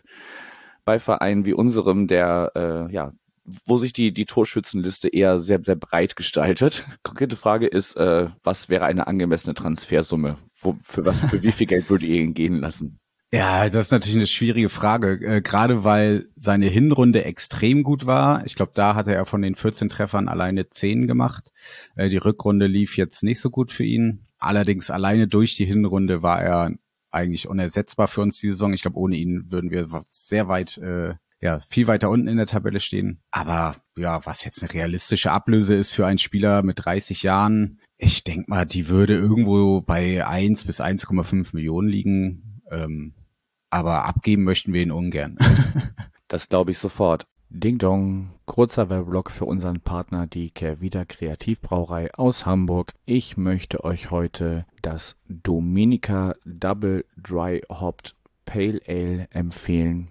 bei 0.85 0.99
Vereinen 0.99 1.45
wie 1.45 1.53
unserem, 1.53 2.07
der 2.07 2.51
äh, 2.55 2.93
ja 2.93 3.13
wo 3.65 3.77
sich 3.77 3.93
die, 3.93 4.13
die 4.13 4.25
Torschützenliste 4.25 5.09
eher 5.09 5.39
sehr, 5.39 5.61
sehr 5.63 5.75
breit 5.75 6.15
gestaltet. 6.15 6.85
Konkrete 7.03 7.35
Frage 7.35 7.67
ist, 7.67 7.95
äh, 7.95 8.29
was 8.41 8.69
wäre 8.69 8.85
eine 8.85 9.07
angemessene 9.07 9.53
Transfersumme? 9.53 10.37
Wo, 10.63 10.77
für 10.83 11.05
was, 11.05 11.19
für 11.21 11.43
wie 11.43 11.51
viel 11.51 11.67
Geld 11.67 11.89
würdet 11.89 12.09
ihr 12.09 12.21
ihn 12.21 12.33
gehen 12.33 12.57
lassen? 12.57 12.99
Ja, 13.33 13.67
das 13.67 13.85
ist 13.85 13.91
natürlich 13.91 14.15
eine 14.15 14.27
schwierige 14.27 14.69
Frage, 14.69 15.13
äh, 15.25 15.41
gerade 15.41 15.83
weil 15.83 16.27
seine 16.35 16.67
Hinrunde 16.67 17.25
extrem 17.25 17.81
gut 17.81 18.05
war. 18.05 18.45
Ich 18.45 18.53
glaube, 18.53 18.73
da 18.75 18.93
hatte 18.93 19.15
er 19.15 19.25
von 19.25 19.41
den 19.41 19.55
14 19.55 19.89
Treffern 19.89 20.27
alleine 20.27 20.69
10 20.69 21.07
gemacht. 21.07 21.51
Äh, 21.95 22.09
die 22.09 22.17
Rückrunde 22.17 22.67
lief 22.67 22.95
jetzt 22.95 23.23
nicht 23.23 23.39
so 23.39 23.49
gut 23.49 23.71
für 23.71 23.85
ihn. 23.85 24.21
Allerdings 24.37 24.91
alleine 24.91 25.27
durch 25.27 25.55
die 25.55 25.65
Hinrunde 25.65 26.21
war 26.21 26.43
er 26.43 26.73
eigentlich 27.09 27.47
unersetzbar 27.47 28.07
für 28.07 28.21
uns 28.21 28.37
die 28.37 28.49
Saison. 28.49 28.71
Ich 28.71 28.83
glaube, 28.83 28.99
ohne 28.99 29.15
ihn 29.15 29.51
würden 29.51 29.71
wir 29.71 29.87
sehr 30.05 30.47
weit 30.47 30.77
äh, 30.77 31.15
ja, 31.43 31.59
viel 31.59 31.87
weiter 31.87 32.09
unten 32.09 32.29
in 32.29 32.37
der 32.37 32.47
Tabelle 32.47 32.79
stehen. 32.79 33.19
Aber 33.29 33.75
ja, 33.97 34.25
was 34.25 34.45
jetzt 34.45 34.63
eine 34.63 34.73
realistische 34.73 35.31
Ablöse 35.31 35.75
ist 35.75 35.91
für 35.91 36.07
einen 36.07 36.17
Spieler 36.17 36.63
mit 36.63 36.85
30 36.85 37.21
Jahren, 37.21 37.79
ich 37.97 38.23
denke 38.23 38.49
mal, 38.49 38.65
die 38.65 38.89
würde 38.89 39.15
irgendwo 39.15 39.81
bei 39.81 40.25
1 40.25 40.65
bis 40.65 40.81
1,5 40.81 41.49
Millionen 41.53 41.87
liegen. 41.87 42.61
Ähm, 42.71 43.13
aber 43.69 44.05
abgeben 44.05 44.43
möchten 44.43 44.73
wir 44.73 44.81
ihn 44.81 44.91
ungern. 44.91 45.37
das 46.27 46.49
glaube 46.49 46.71
ich 46.71 46.77
sofort. 46.77 47.25
Ding 47.49 47.77
Dong, 47.77 48.31
kurzer 48.45 48.89
Werbeblock 48.89 49.29
für 49.29 49.45
unseren 49.45 49.79
Partner, 49.79 50.25
die 50.25 50.49
Kervida 50.49 51.05
Kreativbrauerei 51.05 52.11
aus 52.15 52.47
Hamburg. 52.47 52.93
Ich 53.05 53.37
möchte 53.37 53.83
euch 53.83 54.09
heute 54.09 54.65
das 54.81 55.17
Dominica 55.27 56.33
Double 56.45 57.05
Dry 57.15 57.61
Hopped 57.69 58.15
Pale 58.45 58.81
Ale 58.87 59.27
empfehlen. 59.29 60.09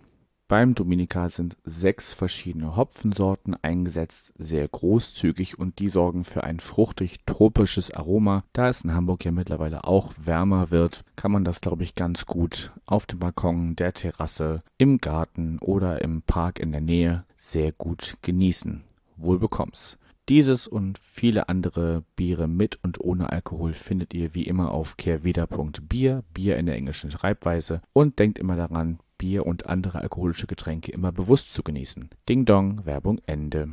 Beim 0.52 0.74
Dominica 0.74 1.30
sind 1.30 1.56
sechs 1.64 2.12
verschiedene 2.12 2.76
Hopfensorten 2.76 3.56
eingesetzt, 3.62 4.34
sehr 4.36 4.68
großzügig 4.68 5.58
und 5.58 5.78
die 5.78 5.88
sorgen 5.88 6.24
für 6.24 6.44
ein 6.44 6.60
fruchtig-tropisches 6.60 7.94
Aroma. 7.94 8.44
Da 8.52 8.68
es 8.68 8.84
in 8.84 8.92
Hamburg 8.92 9.24
ja 9.24 9.30
mittlerweile 9.32 9.84
auch 9.84 10.12
wärmer 10.22 10.70
wird, 10.70 11.06
kann 11.16 11.32
man 11.32 11.44
das, 11.44 11.62
glaube 11.62 11.84
ich, 11.84 11.94
ganz 11.94 12.26
gut 12.26 12.70
auf 12.84 13.06
dem 13.06 13.20
Balkon, 13.20 13.76
der 13.76 13.94
Terrasse, 13.94 14.62
im 14.76 14.98
Garten 14.98 15.58
oder 15.58 16.02
im 16.02 16.20
Park 16.20 16.58
in 16.58 16.70
der 16.72 16.82
Nähe 16.82 17.24
sehr 17.38 17.72
gut 17.72 18.18
genießen. 18.20 18.84
Wohl 19.16 19.38
bekomm's. 19.38 19.96
Dieses 20.28 20.66
und 20.66 20.98
viele 20.98 21.48
andere 21.48 22.04
Biere 22.14 22.46
mit 22.46 22.78
und 22.84 23.00
ohne 23.00 23.30
Alkohol 23.30 23.72
findet 23.72 24.12
ihr 24.12 24.34
wie 24.34 24.44
immer 24.44 24.70
auf 24.70 24.98
kehrwieder.bier, 24.98 26.24
Bier 26.34 26.58
in 26.58 26.66
der 26.66 26.76
englischen 26.76 27.10
Schreibweise 27.10 27.80
und 27.94 28.18
denkt 28.18 28.38
immer 28.38 28.54
daran, 28.54 28.98
Bier 29.22 29.46
und 29.46 29.68
andere 29.68 30.00
alkoholische 30.00 30.48
Getränke 30.48 30.90
immer 30.90 31.12
bewusst 31.12 31.54
zu 31.54 31.62
genießen. 31.62 32.10
Ding 32.28 32.44
Dong, 32.44 32.84
Werbung 32.86 33.20
Ende. 33.24 33.68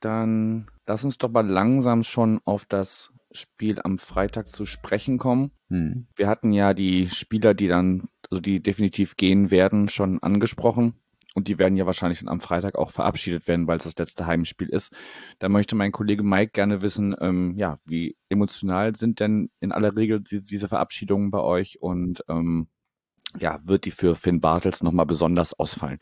Dann 0.00 0.66
lass 0.86 1.02
uns 1.02 1.16
doch 1.16 1.30
mal 1.30 1.46
langsam 1.46 2.02
schon 2.02 2.42
auf 2.44 2.66
das 2.66 3.10
Spiel 3.32 3.80
am 3.82 3.96
Freitag 3.96 4.48
zu 4.48 4.66
sprechen 4.66 5.16
kommen. 5.16 5.50
Hm. 5.70 6.08
Wir 6.14 6.28
hatten 6.28 6.52
ja 6.52 6.74
die 6.74 7.08
Spieler, 7.08 7.54
die 7.54 7.68
dann, 7.68 8.10
also 8.30 8.42
die 8.42 8.62
definitiv 8.62 9.16
gehen 9.16 9.50
werden, 9.50 9.88
schon 9.88 10.22
angesprochen. 10.22 11.00
Und 11.34 11.48
die 11.48 11.58
werden 11.58 11.76
ja 11.76 11.86
wahrscheinlich 11.86 12.18
dann 12.18 12.28
am 12.28 12.40
Freitag 12.40 12.76
auch 12.76 12.90
verabschiedet 12.90 13.48
werden, 13.48 13.66
weil 13.66 13.78
es 13.78 13.84
das 13.84 13.96
letzte 13.96 14.26
Heimspiel 14.26 14.68
ist. 14.68 14.92
Da 15.38 15.48
möchte 15.48 15.74
mein 15.74 15.92
Kollege 15.92 16.22
Mike 16.22 16.52
gerne 16.52 16.82
wissen, 16.82 17.16
ähm, 17.18 17.54
ja, 17.56 17.78
wie 17.86 18.14
emotional 18.28 18.94
sind 18.94 19.20
denn 19.20 19.48
in 19.58 19.72
aller 19.72 19.96
Regel 19.96 20.20
die, 20.20 20.42
diese 20.42 20.68
Verabschiedungen 20.68 21.30
bei 21.30 21.40
euch 21.40 21.80
und 21.80 22.22
ähm, 22.28 22.68
ja, 23.38 23.58
wird 23.64 23.84
die 23.84 23.90
für 23.90 24.16
Finn 24.16 24.40
Bartels 24.40 24.82
nochmal 24.82 25.06
besonders 25.06 25.54
ausfallen? 25.54 26.00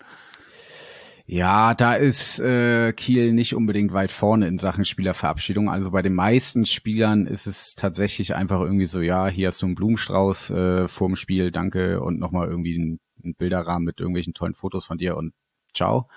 Ja, 1.27 1.75
da 1.75 1.95
ist 1.95 2.39
äh, 2.39 2.93
Kiel 2.93 3.33
nicht 3.33 3.55
unbedingt 3.55 3.95
weit 3.95 4.13
vorne 4.13 4.47
in 4.47 4.59
Sachen 4.59 4.85
Spielerverabschiedung. 4.85 5.71
Also 5.71 5.91
bei 5.91 6.03
den 6.03 6.13
meisten 6.13 6.67
Spielern 6.67 7.27
ist 7.27 7.47
es 7.47 7.77
tatsächlich 7.77 8.35
einfach 8.35 8.61
irgendwie 8.61 8.85
so, 8.85 9.01
ja, 9.01 9.27
hier 9.29 9.49
hast 9.49 9.63
du 9.63 9.67
einen 9.67 9.75
Blumenstrauß 9.75 10.51
äh, 10.51 10.89
vorm 10.89 11.17
Spiel, 11.17 11.51
danke 11.51 12.03
und 12.03 12.19
nochmal 12.19 12.49
irgendwie 12.49 12.75
einen, 12.75 13.01
einen 13.23 13.35
Bilderrahmen 13.37 13.87
mit 13.87 14.01
irgendwelchen 14.01 14.35
tollen 14.35 14.55
Fotos 14.55 14.85
von 14.85 14.99
dir 14.99 15.17
und 15.17 15.33
ciao. 15.73 16.09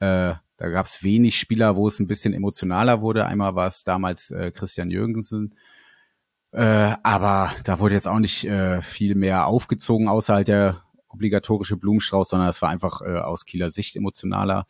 Äh, 0.00 0.34
da 0.56 0.68
gab 0.68 0.86
es 0.86 1.04
wenig 1.04 1.38
Spieler, 1.38 1.76
wo 1.76 1.86
es 1.86 2.00
ein 2.00 2.08
bisschen 2.08 2.34
emotionaler 2.34 3.00
wurde. 3.00 3.26
Einmal 3.26 3.54
war 3.54 3.68
es 3.68 3.84
damals 3.84 4.32
äh, 4.32 4.50
Christian 4.50 4.90
Jürgensen, 4.90 5.54
äh, 6.52 6.94
aber 7.02 7.52
da 7.64 7.78
wurde 7.78 7.94
jetzt 7.94 8.08
auch 8.08 8.18
nicht 8.18 8.44
äh, 8.44 8.82
viel 8.82 9.14
mehr 9.14 9.46
aufgezogen, 9.46 10.08
außer 10.08 10.34
halt 10.34 10.48
der 10.48 10.82
obligatorische 11.08 11.76
Blumenstrauß, 11.76 12.28
sondern 12.28 12.48
es 12.48 12.62
war 12.62 12.70
einfach 12.70 13.02
äh, 13.02 13.18
aus 13.18 13.44
Kieler 13.44 13.70
Sicht 13.70 13.96
emotionaler. 13.96 14.66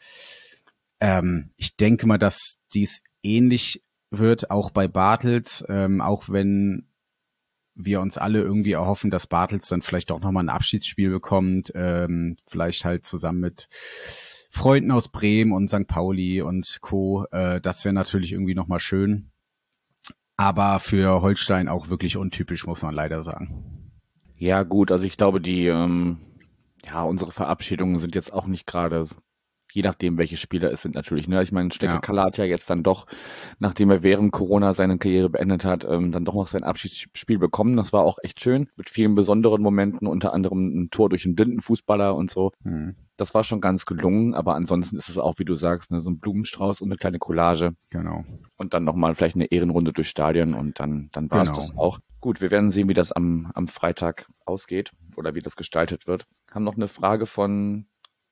Ähm, 1.00 1.50
ich 1.56 1.76
denke 1.76 2.06
mal, 2.06 2.18
dass 2.18 2.58
dies 2.72 3.02
ähnlich 3.22 3.82
wird, 4.10 4.50
auch 4.50 4.70
bei 4.70 4.88
Bartels, 4.88 5.64
ähm, 5.68 6.00
auch 6.00 6.28
wenn 6.28 6.86
wir 7.74 8.00
uns 8.00 8.18
alle 8.18 8.40
irgendwie 8.42 8.72
erhoffen, 8.72 9.10
dass 9.10 9.26
Bartels 9.26 9.68
dann 9.68 9.82
vielleicht 9.82 10.10
auch 10.10 10.20
nochmal 10.20 10.44
ein 10.44 10.50
Abschiedsspiel 10.50 11.10
bekommt, 11.10 11.72
ähm, 11.74 12.36
vielleicht 12.46 12.84
halt 12.84 13.06
zusammen 13.06 13.40
mit 13.40 13.68
Freunden 14.50 14.90
aus 14.90 15.08
Bremen 15.08 15.52
und 15.52 15.68
St. 15.68 15.86
Pauli 15.86 16.42
und 16.42 16.78
Co. 16.80 17.24
Äh, 17.30 17.60
das 17.60 17.84
wäre 17.84 17.94
natürlich 17.94 18.32
irgendwie 18.32 18.54
nochmal 18.54 18.80
schön 18.80 19.30
aber 20.40 20.80
für 20.80 21.20
Holstein 21.20 21.68
auch 21.68 21.90
wirklich 21.90 22.16
untypisch, 22.16 22.66
muss 22.66 22.80
man 22.80 22.94
leider 22.94 23.22
sagen. 23.22 23.92
Ja, 24.36 24.62
gut, 24.62 24.90
also 24.90 25.04
ich 25.04 25.18
glaube, 25.18 25.38
die, 25.38 25.66
ähm, 25.66 26.16
ja, 26.86 27.02
unsere 27.02 27.30
Verabschiedungen 27.30 28.00
sind 28.00 28.14
jetzt 28.14 28.32
auch 28.32 28.46
nicht 28.46 28.66
gerade, 28.66 29.06
je 29.70 29.82
nachdem, 29.82 30.16
welche 30.16 30.38
Spieler 30.38 30.72
es 30.72 30.80
sind 30.80 30.94
natürlich. 30.94 31.28
Ne? 31.28 31.42
Ich 31.42 31.52
meine, 31.52 31.70
Stecke 31.70 31.92
ja. 31.92 32.00
Kaller 32.00 32.24
hat 32.24 32.38
ja 32.38 32.44
jetzt 32.44 32.70
dann 32.70 32.82
doch, 32.82 33.04
nachdem 33.58 33.90
er 33.90 34.02
während 34.02 34.32
Corona 34.32 34.72
seine 34.72 34.96
Karriere 34.96 35.28
beendet 35.28 35.66
hat, 35.66 35.84
ähm, 35.84 36.10
dann 36.10 36.24
doch 36.24 36.34
noch 36.34 36.46
sein 36.46 36.64
Abschiedsspiel 36.64 37.38
bekommen. 37.38 37.76
Das 37.76 37.92
war 37.92 38.04
auch 38.04 38.16
echt 38.22 38.40
schön, 38.40 38.70
mit 38.76 38.88
vielen 38.88 39.14
besonderen 39.14 39.60
Momenten, 39.60 40.08
unter 40.08 40.32
anderem 40.32 40.68
ein 40.68 40.90
Tor 40.90 41.10
durch 41.10 41.26
einen 41.26 41.34
blinden 41.34 41.60
Fußballer 41.60 42.16
und 42.16 42.30
so. 42.30 42.52
Mhm. 42.64 42.96
Das 43.20 43.34
war 43.34 43.44
schon 43.44 43.60
ganz 43.60 43.84
gelungen, 43.84 44.32
aber 44.32 44.54
ansonsten 44.54 44.96
ist 44.96 45.10
es 45.10 45.18
auch, 45.18 45.38
wie 45.38 45.44
du 45.44 45.54
sagst, 45.54 45.90
ne, 45.90 46.00
so 46.00 46.08
ein 46.08 46.20
Blumenstrauß 46.20 46.80
und 46.80 46.88
eine 46.88 46.96
kleine 46.96 47.18
Collage. 47.18 47.74
Genau. 47.90 48.24
Und 48.56 48.72
dann 48.72 48.84
nochmal 48.84 49.14
vielleicht 49.14 49.34
eine 49.34 49.44
Ehrenrunde 49.44 49.92
durchs 49.92 50.08
Stadion 50.08 50.54
und 50.54 50.80
dann, 50.80 51.10
dann 51.12 51.30
war 51.30 51.42
es 51.42 51.50
genau. 51.50 51.60
das 51.60 51.76
auch. 51.76 51.98
Gut, 52.20 52.40
wir 52.40 52.50
werden 52.50 52.70
sehen, 52.70 52.88
wie 52.88 52.94
das 52.94 53.12
am, 53.12 53.50
am 53.52 53.68
Freitag 53.68 54.26
ausgeht 54.46 54.92
oder 55.18 55.34
wie 55.34 55.40
das 55.40 55.54
gestaltet 55.54 56.06
wird. 56.06 56.24
Haben 56.50 56.64
noch 56.64 56.76
eine 56.76 56.88
Frage 56.88 57.26
von 57.26 57.84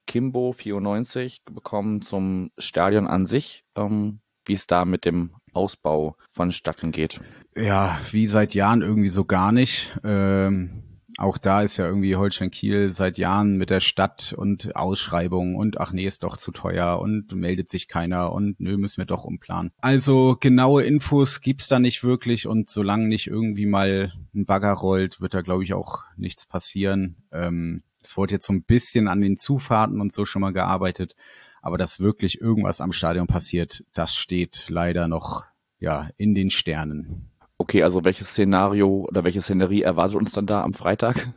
Kimbo94 0.09 1.41
bekommen 1.45 2.01
zum 2.01 2.51
Stadion 2.57 3.07
an 3.07 3.27
sich, 3.27 3.65
ähm, 3.77 4.21
wie 4.47 4.55
es 4.55 4.67
da 4.67 4.87
mit 4.87 5.05
dem 5.05 5.35
Ausbau 5.53 6.17
vonstatten 6.31 6.93
geht. 6.93 7.21
Ja, 7.55 8.01
wie 8.11 8.27
seit 8.27 8.55
Jahren 8.55 8.81
irgendwie 8.81 9.11
so 9.11 9.27
gar 9.27 9.53
nicht. 9.53 9.99
Ähm 10.03 10.88
auch 11.19 11.37
da 11.37 11.63
ist 11.63 11.77
ja 11.77 11.87
irgendwie 11.87 12.15
Holstein 12.15 12.53
Kiel 12.53 12.93
seit 12.95 13.19
Jahren 13.19 13.57
mit 13.57 13.71
der 13.71 13.81
Stadt 13.81 14.33
und 14.37 14.77
Ausschreibungen 14.77 15.57
und 15.57 15.81
ach 15.81 15.93
nee, 15.93 16.07
ist 16.07 16.23
doch 16.23 16.37
zu 16.37 16.53
teuer 16.53 17.01
und 17.01 17.33
meldet 17.33 17.71
sich 17.71 17.89
keiner 17.89 18.33
und 18.33 18.61
nö, 18.61 18.77
müssen 18.79 18.99
wir 18.99 19.05
doch 19.05 19.25
umplanen. 19.25 19.73
Also 19.79 20.37
genaue 20.39 20.85
Infos 20.85 21.41
gibt's 21.41 21.67
da 21.67 21.81
nicht 21.81 22.05
wirklich 22.05 22.47
und 22.47 22.71
solange 22.71 23.09
nicht 23.09 23.27
irgendwie 23.27 23.67
mal 23.67 24.13
ein 24.33 24.47
Bagger 24.47 24.73
rollt, 24.73 25.21
wird 25.21 25.35
da 25.35 25.41
glaube 25.41 25.65
ich 25.65 25.75
auch 25.75 26.05
nichts 26.17 26.47
passieren. 26.47 27.17
Ähm, 27.33 27.83
es 28.01 28.17
wurde 28.17 28.35
jetzt 28.35 28.47
so 28.47 28.53
ein 28.53 28.63
bisschen 28.63 29.09
an 29.09 29.21
den 29.21 29.37
Zufahrten 29.37 30.01
und 30.01 30.13
so 30.13 30.25
schon 30.25 30.43
mal 30.43 30.53
gearbeitet, 30.53 31.17
aber 31.63 31.79
dass 31.79 31.99
wirklich 31.99 32.41
irgendwas 32.41 32.81
am 32.81 32.93
Stadion 32.93 33.27
passiert, 33.27 33.85
das 33.93 34.15
steht 34.15 34.67
leider 34.69 35.09
noch 35.09 35.47
ja 35.81 36.11
in 36.17 36.37
den 36.37 36.51
Sternen. 36.51 37.28
Okay, 37.59 37.83
also 37.83 38.05
welches 38.05 38.29
Szenario 38.29 39.07
oder 39.09 39.25
welche 39.25 39.43
Szenerie 39.43 39.83
erwartet 39.83 40.17
uns 40.17 40.33
dann 40.33 40.47
da 40.47 40.63
am 40.63 40.73
Freitag? 40.73 41.33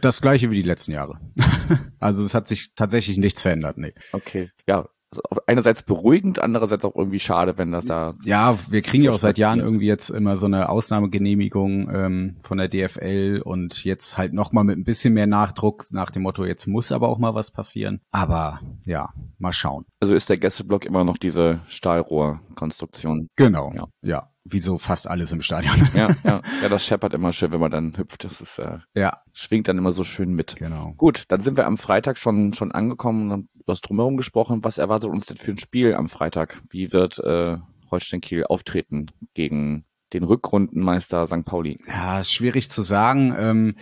Das 0.00 0.20
gleiche 0.20 0.50
wie 0.50 0.56
die 0.56 0.68
letzten 0.68 0.92
Jahre. 0.92 1.20
also 2.00 2.24
es 2.24 2.34
hat 2.34 2.48
sich 2.48 2.74
tatsächlich 2.74 3.18
nichts 3.18 3.42
verändert, 3.42 3.78
nee. 3.78 3.92
Okay, 4.12 4.50
ja, 4.66 4.88
also 5.10 5.40
einerseits 5.46 5.82
beruhigend, 5.82 6.38
andererseits 6.38 6.84
auch 6.84 6.94
irgendwie 6.94 7.18
schade, 7.18 7.56
wenn 7.56 7.72
das 7.72 7.86
da. 7.86 8.14
Ja, 8.24 8.58
wir 8.68 8.82
kriegen 8.82 9.04
ja 9.04 9.12
auch 9.12 9.18
seit 9.18 9.38
Jahren 9.38 9.60
irgendwie 9.60 9.86
jetzt 9.86 10.10
immer 10.10 10.36
so 10.36 10.46
eine 10.46 10.68
Ausnahmegenehmigung 10.68 11.88
ähm, 11.92 12.36
von 12.42 12.58
der 12.58 12.68
DFL 12.68 13.40
und 13.44 13.84
jetzt 13.84 14.18
halt 14.18 14.34
nochmal 14.34 14.64
mit 14.64 14.76
ein 14.78 14.84
bisschen 14.84 15.14
mehr 15.14 15.26
Nachdruck 15.26 15.84
nach 15.92 16.10
dem 16.10 16.22
Motto, 16.22 16.44
jetzt 16.44 16.66
muss 16.66 16.92
aber 16.92 17.08
auch 17.08 17.18
mal 17.18 17.34
was 17.34 17.50
passieren. 17.50 18.00
Aber 18.10 18.60
ja, 18.84 19.10
mal 19.38 19.52
schauen. 19.52 19.86
Also 20.00 20.14
ist 20.14 20.28
der 20.28 20.38
Gästeblock 20.38 20.84
immer 20.84 21.04
noch 21.04 21.16
diese 21.16 21.60
Stahlrohrkonstruktion? 21.68 23.28
Genau, 23.36 23.72
ja. 23.74 23.86
ja 24.02 24.30
wie 24.52 24.60
so 24.60 24.78
fast 24.78 25.08
alles 25.08 25.32
im 25.32 25.42
Stadion. 25.42 25.74
Ja, 25.94 26.10
ja, 26.24 26.40
ja, 26.62 26.68
das 26.68 26.84
scheppert 26.84 27.14
immer 27.14 27.32
schön, 27.32 27.50
wenn 27.50 27.60
man 27.60 27.70
dann 27.70 27.96
hüpft. 27.96 28.24
Das 28.24 28.40
ist 28.40 28.58
äh, 28.58 28.78
ja. 28.94 29.22
schwingt 29.32 29.68
dann 29.68 29.78
immer 29.78 29.92
so 29.92 30.04
schön 30.04 30.32
mit. 30.34 30.56
Genau. 30.56 30.94
Gut, 30.96 31.24
dann 31.28 31.40
sind 31.40 31.56
wir 31.56 31.66
am 31.66 31.78
Freitag 31.78 32.18
schon 32.18 32.54
schon 32.54 32.72
angekommen 32.72 33.24
und 33.24 33.32
haben 33.32 33.48
was 33.66 33.80
drumherum 33.80 34.16
gesprochen. 34.16 34.64
Was 34.64 34.78
erwartet 34.78 35.10
uns 35.10 35.26
denn 35.26 35.36
für 35.36 35.52
ein 35.52 35.58
Spiel 35.58 35.94
am 35.94 36.08
Freitag? 36.08 36.60
Wie 36.70 36.92
wird 36.92 37.18
äh, 37.18 37.58
Holstein 37.90 38.20
Kiel 38.20 38.44
auftreten 38.44 39.06
gegen 39.34 39.84
den 40.12 40.24
Rückrundenmeister 40.24 41.26
St. 41.26 41.44
Pauli? 41.44 41.78
Ja, 41.86 42.24
schwierig 42.24 42.70
zu 42.70 42.82
sagen. 42.82 43.34
Ähm, 43.36 43.76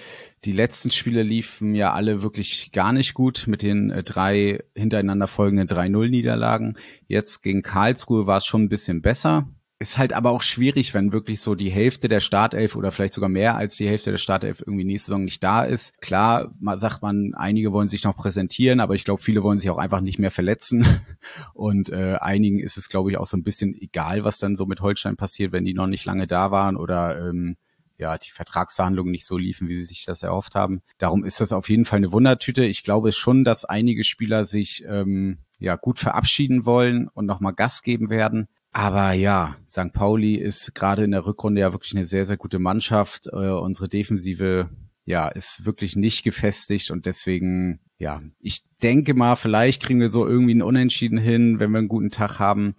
die 0.45 0.53
letzten 0.53 0.91
Spiele 0.91 1.23
liefen 1.23 1.75
ja 1.75 1.93
alle 1.93 2.23
wirklich 2.23 2.73
gar 2.73 2.93
nicht 2.93 3.15
gut 3.15 3.45
mit 3.47 3.63
den 3.63 3.91
äh, 3.91 4.03
drei 4.03 4.61
hintereinander 4.75 5.29
folgenden 5.29 5.69
3-0-Niederlagen. 5.69 6.77
Jetzt 7.07 7.43
gegen 7.43 7.63
Karlsruhe 7.63 8.27
war 8.27 8.39
es 8.39 8.47
schon 8.47 8.65
ein 8.65 8.69
bisschen 8.69 9.03
besser 9.03 9.49
ist 9.79 9.99
halt 9.99 10.15
aber 10.15 10.31
auch 10.31 10.43
schwierig, 10.43 10.95
wenn 10.95 11.13
wirklich 11.13 11.41
so 11.41 11.55
die 11.55 11.71
Hälfte 11.71 12.09
der 12.09 12.21
Startelf 12.21 12.77
oder 12.77 12.93
vielleicht 12.93 13.13
sogar 13.13 13.29
mehr 13.29 13.57
als 13.57 13.77
die 13.77 13.87
Hälfte 13.87 14.11
der 14.11 14.19
Startelf 14.19 14.61
irgendwie 14.61 14.85
nächste 14.85 15.11
Saison 15.11 15.25
nicht 15.25 15.45
da 15.45 15.65
ist. 15.65 16.01
Klar, 16.01 16.55
sagt 16.77 17.03
man, 17.03 17.35
einige 17.35 17.73
wollen 17.73 17.89
sich 17.89 18.03
noch 18.03 18.17
präsentieren, 18.17 18.81
aber 18.81 18.95
ich 18.95 19.05
glaube, 19.05 19.23
viele 19.23 19.43
wollen 19.43 19.59
sich 19.59 19.69
auch 19.69 19.77
einfach 19.77 20.01
nicht 20.01 20.19
mehr 20.19 20.31
verletzen. 20.31 20.87
Und 21.53 21.91
äh, 21.91 22.17
einigen 22.21 22.59
ist 22.59 22.79
es, 22.79 22.89
glaube 22.89 23.11
ich, 23.11 23.19
auch 23.19 23.27
so 23.27 23.37
ein 23.37 23.43
bisschen 23.43 23.75
egal, 23.75 24.25
was 24.25 24.39
dann 24.39 24.57
so 24.57 24.65
mit 24.65 24.81
Holstein 24.81 25.17
passiert, 25.17 25.53
wenn 25.53 25.65
die 25.67 25.75
noch 25.75 25.87
nicht 25.87 26.07
lange 26.07 26.27
da 26.27 26.51
waren 26.51 26.77
oder 26.77 27.29
ähm, 27.29 27.57
ja, 27.99 28.17
die 28.17 28.31
Vertragsverhandlungen 28.31 29.11
nicht 29.11 29.27
so 29.27 29.37
liefen, 29.37 29.69
wie 29.69 29.79
sie 29.79 29.87
sich 29.87 30.05
das 30.07 30.23
erhofft 30.23 30.55
haben. 30.55 30.83
Darum 30.99 31.25
ist 31.25 31.41
das 31.41 31.53
auf 31.53 31.69
jeden 31.69 31.85
Fall 31.85 31.99
eine 31.99 32.13
Wundertüte. 32.13 32.65
Ich 32.65 32.83
glaube 32.83 33.13
schon, 33.13 33.45
dass 33.45 33.65
einige 33.65 34.05
Spieler 34.05 34.45
sich 34.45 34.85
ähm, 34.87 35.39
ja 35.59 35.77
gut 35.77 35.99
verabschieden 35.99 36.65
wollen 36.65 37.09
und 37.09 37.27
nochmal 37.27 37.55
Gas 37.55 37.83
geben 37.83 38.11
werden. 38.11 38.49
Aber 38.77 39.13
ja, 39.15 39.57
St. 39.67 39.95
Pauli 39.95 40.35
ist 40.35 40.75
gerade 40.75 41.03
in 41.03 41.13
der 41.13 41.25
Rückrunde 41.25 41.63
ja 41.63 41.73
wirklich 41.73 41.97
eine 41.97 42.05
sehr, 42.05 42.27
sehr 42.27 42.37
gute 42.37 42.59
Mannschaft. 42.59 43.27
Äh, 43.33 43.49
unsere 43.49 43.89
Defensive 43.89 44.69
ja, 45.07 45.29
ist 45.29 45.65
wirklich 45.65 45.97
nicht 45.97 46.25
gefestigt 46.25 46.91
und 46.91 47.07
deswegen, 47.07 47.81
ja, 47.97 48.21
ich 48.39 48.67
denke 48.83 49.15
mal, 49.15 49.37
vielleicht 49.37 49.83
kriegen 49.83 49.99
wir 49.99 50.11
so 50.11 50.27
irgendwie 50.27 50.51
einen 50.51 50.61
Unentschieden 50.61 51.17
hin, 51.17 51.59
wenn 51.59 51.71
wir 51.71 51.79
einen 51.79 51.89
guten 51.89 52.11
Tag 52.11 52.39
haben. 52.39 52.75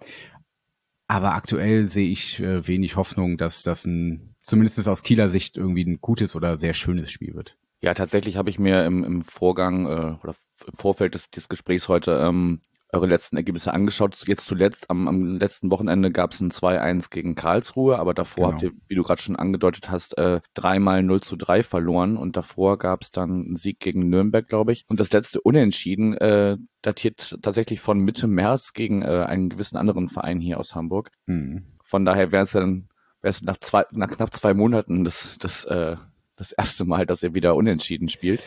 Aber 1.08 1.34
aktuell 1.34 1.84
sehe 1.84 2.12
ich 2.12 2.38
äh, 2.38 2.68
wenig 2.68 2.94
Hoffnung, 2.94 3.36
dass 3.36 3.64
das 3.64 3.84
ein, 3.84 4.36
zumindest 4.38 4.88
aus 4.88 5.02
Kieler 5.02 5.28
Sicht 5.28 5.56
irgendwie 5.56 5.84
ein 5.84 6.00
gutes 6.00 6.36
oder 6.36 6.58
sehr 6.58 6.74
schönes 6.74 7.10
Spiel 7.10 7.34
wird. 7.34 7.58
Ja, 7.80 7.94
tatsächlich 7.94 8.36
habe 8.36 8.50
ich 8.50 8.60
mir 8.60 8.84
im, 8.84 9.02
im 9.02 9.22
Vorgang 9.22 9.86
äh, 9.86 10.16
oder 10.22 10.36
im 10.64 10.74
Vorfeld 10.74 11.16
des, 11.16 11.28
des 11.30 11.48
Gesprächs 11.48 11.88
heute 11.88 12.20
ähm, 12.24 12.60
eure 12.92 13.06
letzten 13.06 13.36
Ergebnisse 13.36 13.72
angeschaut. 13.72 14.16
Jetzt 14.26 14.46
zuletzt, 14.46 14.90
am, 14.90 15.08
am 15.08 15.38
letzten 15.38 15.70
Wochenende 15.70 16.10
gab 16.10 16.32
es 16.32 16.40
ein 16.40 16.50
2-1 16.50 17.10
gegen 17.10 17.34
Karlsruhe, 17.34 17.98
aber 17.98 18.14
davor 18.14 18.46
genau. 18.46 18.52
habt 18.52 18.62
ihr, 18.62 18.72
wie 18.86 18.94
du 18.94 19.02
gerade 19.02 19.20
schon 19.20 19.36
angedeutet 19.36 19.90
hast, 19.90 20.16
äh, 20.16 20.40
dreimal 20.54 21.02
0 21.02 21.20
zu 21.20 21.36
3 21.36 21.62
verloren 21.62 22.16
und 22.16 22.36
davor 22.36 22.78
gab 22.78 23.02
es 23.02 23.10
dann 23.10 23.30
einen 23.30 23.56
Sieg 23.56 23.80
gegen 23.80 24.08
Nürnberg, 24.08 24.46
glaube 24.46 24.72
ich. 24.72 24.84
Und 24.88 25.00
das 25.00 25.12
letzte 25.12 25.40
Unentschieden 25.40 26.14
äh, 26.14 26.56
datiert 26.82 27.38
tatsächlich 27.42 27.80
von 27.80 27.98
Mitte 27.98 28.26
März 28.26 28.72
gegen 28.72 29.02
äh, 29.02 29.24
einen 29.26 29.48
gewissen 29.48 29.76
anderen 29.76 30.08
Verein 30.08 30.40
hier 30.40 30.58
aus 30.58 30.74
Hamburg. 30.74 31.10
Mhm. 31.26 31.66
Von 31.82 32.04
daher 32.04 32.32
wäre 32.32 32.44
es 32.44 32.52
dann 32.52 32.88
wäre 33.20 33.30
es 33.30 33.42
nach, 33.42 33.58
zwei, 33.58 33.84
nach 33.92 34.08
knapp 34.08 34.34
zwei 34.34 34.54
Monaten 34.54 35.04
das, 35.04 35.38
das, 35.38 35.64
äh, 35.64 35.96
das 36.36 36.52
erste 36.52 36.84
Mal, 36.84 37.06
dass 37.06 37.22
ihr 37.22 37.34
wieder 37.34 37.54
unentschieden 37.56 38.08
spielt. 38.08 38.40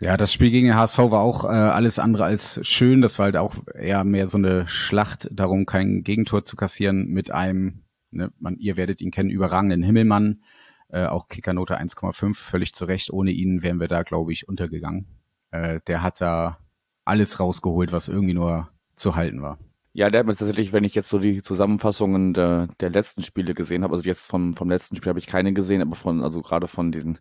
Ja, 0.00 0.16
das 0.16 0.32
Spiel 0.32 0.50
gegen 0.50 0.68
den 0.68 0.76
HSV 0.76 0.98
war 0.98 1.20
auch 1.20 1.44
äh, 1.44 1.48
alles 1.48 1.98
andere 1.98 2.24
als 2.24 2.60
schön. 2.62 3.00
Das 3.00 3.18
war 3.18 3.24
halt 3.24 3.36
auch 3.36 3.56
eher 3.74 4.04
mehr 4.04 4.28
so 4.28 4.38
eine 4.38 4.68
Schlacht 4.68 5.28
darum, 5.32 5.66
kein 5.66 6.04
Gegentor 6.04 6.44
zu 6.44 6.54
kassieren 6.54 7.08
mit 7.08 7.32
einem, 7.32 7.82
ne, 8.10 8.30
man, 8.38 8.56
ihr 8.58 8.76
werdet 8.76 9.00
ihn 9.00 9.10
kennen, 9.10 9.30
überragenden 9.30 9.82
Himmelmann. 9.82 10.42
Äh, 10.88 11.06
auch 11.06 11.28
Kickernote 11.28 11.78
1,5, 11.80 12.34
völlig 12.34 12.74
zu 12.74 12.84
Recht. 12.84 13.12
Ohne 13.12 13.32
ihn 13.32 13.62
wären 13.62 13.80
wir 13.80 13.88
da, 13.88 14.04
glaube 14.04 14.32
ich, 14.32 14.48
untergegangen. 14.48 15.06
Äh, 15.50 15.80
der 15.86 16.02
hat 16.02 16.20
da 16.20 16.58
alles 17.04 17.40
rausgeholt, 17.40 17.90
was 17.90 18.08
irgendwie 18.08 18.34
nur 18.34 18.68
zu 18.94 19.16
halten 19.16 19.42
war. 19.42 19.58
Ja, 19.98 20.10
der 20.10 20.20
hat 20.20 20.28
mir 20.28 20.36
tatsächlich, 20.36 20.72
wenn 20.72 20.84
ich 20.84 20.94
jetzt 20.94 21.08
so 21.08 21.18
die 21.18 21.42
Zusammenfassungen 21.42 22.32
der, 22.32 22.68
der 22.78 22.88
letzten 22.88 23.24
Spiele 23.24 23.52
gesehen 23.52 23.82
habe, 23.82 23.96
also 23.96 24.08
jetzt 24.08 24.28
vom, 24.28 24.54
vom 24.54 24.70
letzten 24.70 24.94
Spiel 24.94 25.08
habe 25.08 25.18
ich 25.18 25.26
keine 25.26 25.52
gesehen, 25.52 25.82
aber 25.82 25.96
von, 25.96 26.22
also 26.22 26.40
gerade 26.40 26.68
von 26.68 26.92
diesen, 26.92 27.18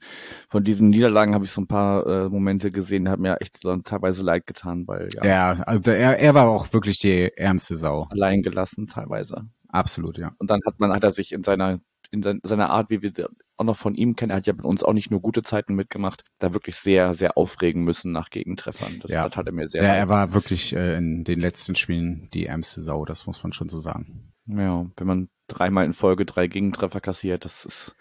von 0.48 0.64
diesen 0.64 0.92
Niederlagen 0.92 1.34
habe 1.34 1.44
ich 1.44 1.50
so 1.50 1.62
ein 1.62 1.66
paar 1.66 2.06
äh, 2.06 2.30
Momente 2.30 2.72
gesehen, 2.72 3.06
der 3.06 3.14
hat 3.14 3.20
mir 3.20 3.42
echt 3.42 3.64
so 3.64 3.76
teilweise 3.78 4.22
leid 4.22 4.46
getan, 4.46 4.88
weil 4.88 5.10
ja. 5.12 5.26
Ja, 5.26 5.64
also 5.64 5.90
er, 5.90 6.20
er 6.20 6.36
war 6.36 6.50
auch 6.50 6.72
wirklich 6.72 7.00
die 7.00 7.36
ärmste 7.36 7.76
Sau. 7.76 8.06
Allein 8.12 8.44
gelassen 8.44 8.86
teilweise. 8.86 9.50
Absolut, 9.70 10.20
ja. 10.20 10.34
Und 10.38 10.52
dann 10.52 10.60
hat 10.64 10.80
man, 10.80 10.94
hat 10.94 11.04
er 11.04 11.10
sich 11.10 11.32
in 11.32 11.44
seiner 11.44 11.80
in 12.12 12.40
seiner 12.44 12.70
Art, 12.70 12.90
wie 12.90 13.02
wir 13.02 13.12
auch 13.58 13.66
noch 13.66 13.78
von 13.78 13.96
ihm 13.96 14.16
kennen, 14.16 14.30
er 14.30 14.38
hat 14.38 14.48
ja 14.48 14.54
mit 14.54 14.66
uns 14.66 14.84
auch 14.84 14.94
nicht 14.94 15.12
nur 15.12 15.22
gute 15.22 15.42
Zeiten 15.42 15.76
mitgemacht, 15.76 16.24
da 16.40 16.54
wirklich 16.54 16.76
sehr, 16.76 17.14
sehr 17.14 17.38
aufregen 17.38 17.84
müssen 17.84 18.12
nach 18.12 18.30
Gegentreffern. 18.30 19.00
Das, 19.00 19.12
ja. 19.12 19.28
das 19.28 19.38
hat 19.38 19.48
er 19.48 19.54
mir 19.54 19.68
sehr. 19.68 19.84
Ja, 19.84 19.94
er 19.94 20.10
war 20.10 20.34
wirklich 20.34 20.76
äh, 20.76 20.98
in 20.98 21.24
den 21.24 21.40
letzten 21.40 21.76
Spielen 21.76 22.30
die 22.34 22.46
ärmste 22.46 22.82
Sau, 22.82 23.06
das 23.06 23.26
muss 23.26 23.44
man 23.44 23.54
schon 23.54 23.70
so 23.70 23.80
sagen. 23.80 24.34
Ja, 24.46 24.86
wenn 24.96 25.08
man 25.08 25.30
dreimal 25.48 25.86
in 25.86 25.94
Folge 25.94 26.26
drei 26.26 26.48
Gegentreffer 26.48 27.02
kassiert, 27.02 27.46
das 27.46 27.66
ist 27.66 27.96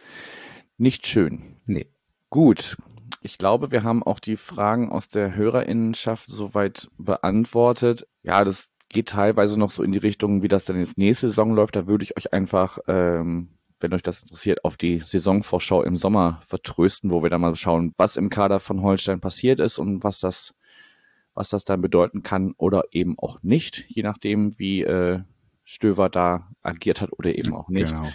nicht 0.76 1.06
schön. 1.06 1.56
Nee. 1.64 1.90
Gut. 2.30 2.76
Ich 3.22 3.38
glaube, 3.38 3.70
wir 3.70 3.82
haben 3.82 4.02
auch 4.02 4.20
die 4.20 4.36
Fragen 4.36 4.90
aus 4.90 5.08
der 5.08 5.34
Hörerinnenschaft 5.34 6.28
soweit 6.28 6.88
beantwortet. 6.98 8.06
Ja, 8.22 8.44
das 8.44 8.72
geht 8.88 9.08
teilweise 9.08 9.58
noch 9.58 9.70
so 9.70 9.82
in 9.82 9.92
die 9.92 9.98
Richtung, 9.98 10.42
wie 10.42 10.48
das 10.48 10.64
dann 10.64 10.78
jetzt 10.78 10.98
nächste 10.98 11.28
Saison 11.28 11.54
läuft. 11.54 11.76
Da 11.76 11.86
würde 11.86 12.04
ich 12.04 12.16
euch 12.16 12.32
einfach 12.32 12.78
ähm, 12.86 13.55
wenn 13.80 13.92
euch 13.92 14.02
das 14.02 14.22
interessiert, 14.22 14.64
auf 14.64 14.76
die 14.76 15.00
Saisonvorschau 15.00 15.82
im 15.82 15.96
Sommer 15.96 16.40
vertrösten, 16.46 17.10
wo 17.10 17.22
wir 17.22 17.30
dann 17.30 17.40
mal 17.40 17.54
schauen, 17.54 17.94
was 17.96 18.16
im 18.16 18.30
Kader 18.30 18.60
von 18.60 18.82
Holstein 18.82 19.20
passiert 19.20 19.60
ist 19.60 19.78
und 19.78 20.02
was 20.02 20.20
das, 20.20 20.54
was 21.34 21.50
das 21.50 21.64
dann 21.64 21.82
bedeuten 21.82 22.22
kann 22.22 22.54
oder 22.56 22.84
eben 22.92 23.18
auch 23.18 23.42
nicht, 23.42 23.84
je 23.88 24.02
nachdem, 24.02 24.58
wie 24.58 24.82
äh, 24.82 25.20
Stöver 25.64 26.08
da 26.08 26.48
agiert 26.62 27.00
hat 27.00 27.12
oder 27.12 27.34
eben 27.34 27.54
auch 27.54 27.68
nicht. 27.68 27.92
Genau. 27.92 28.08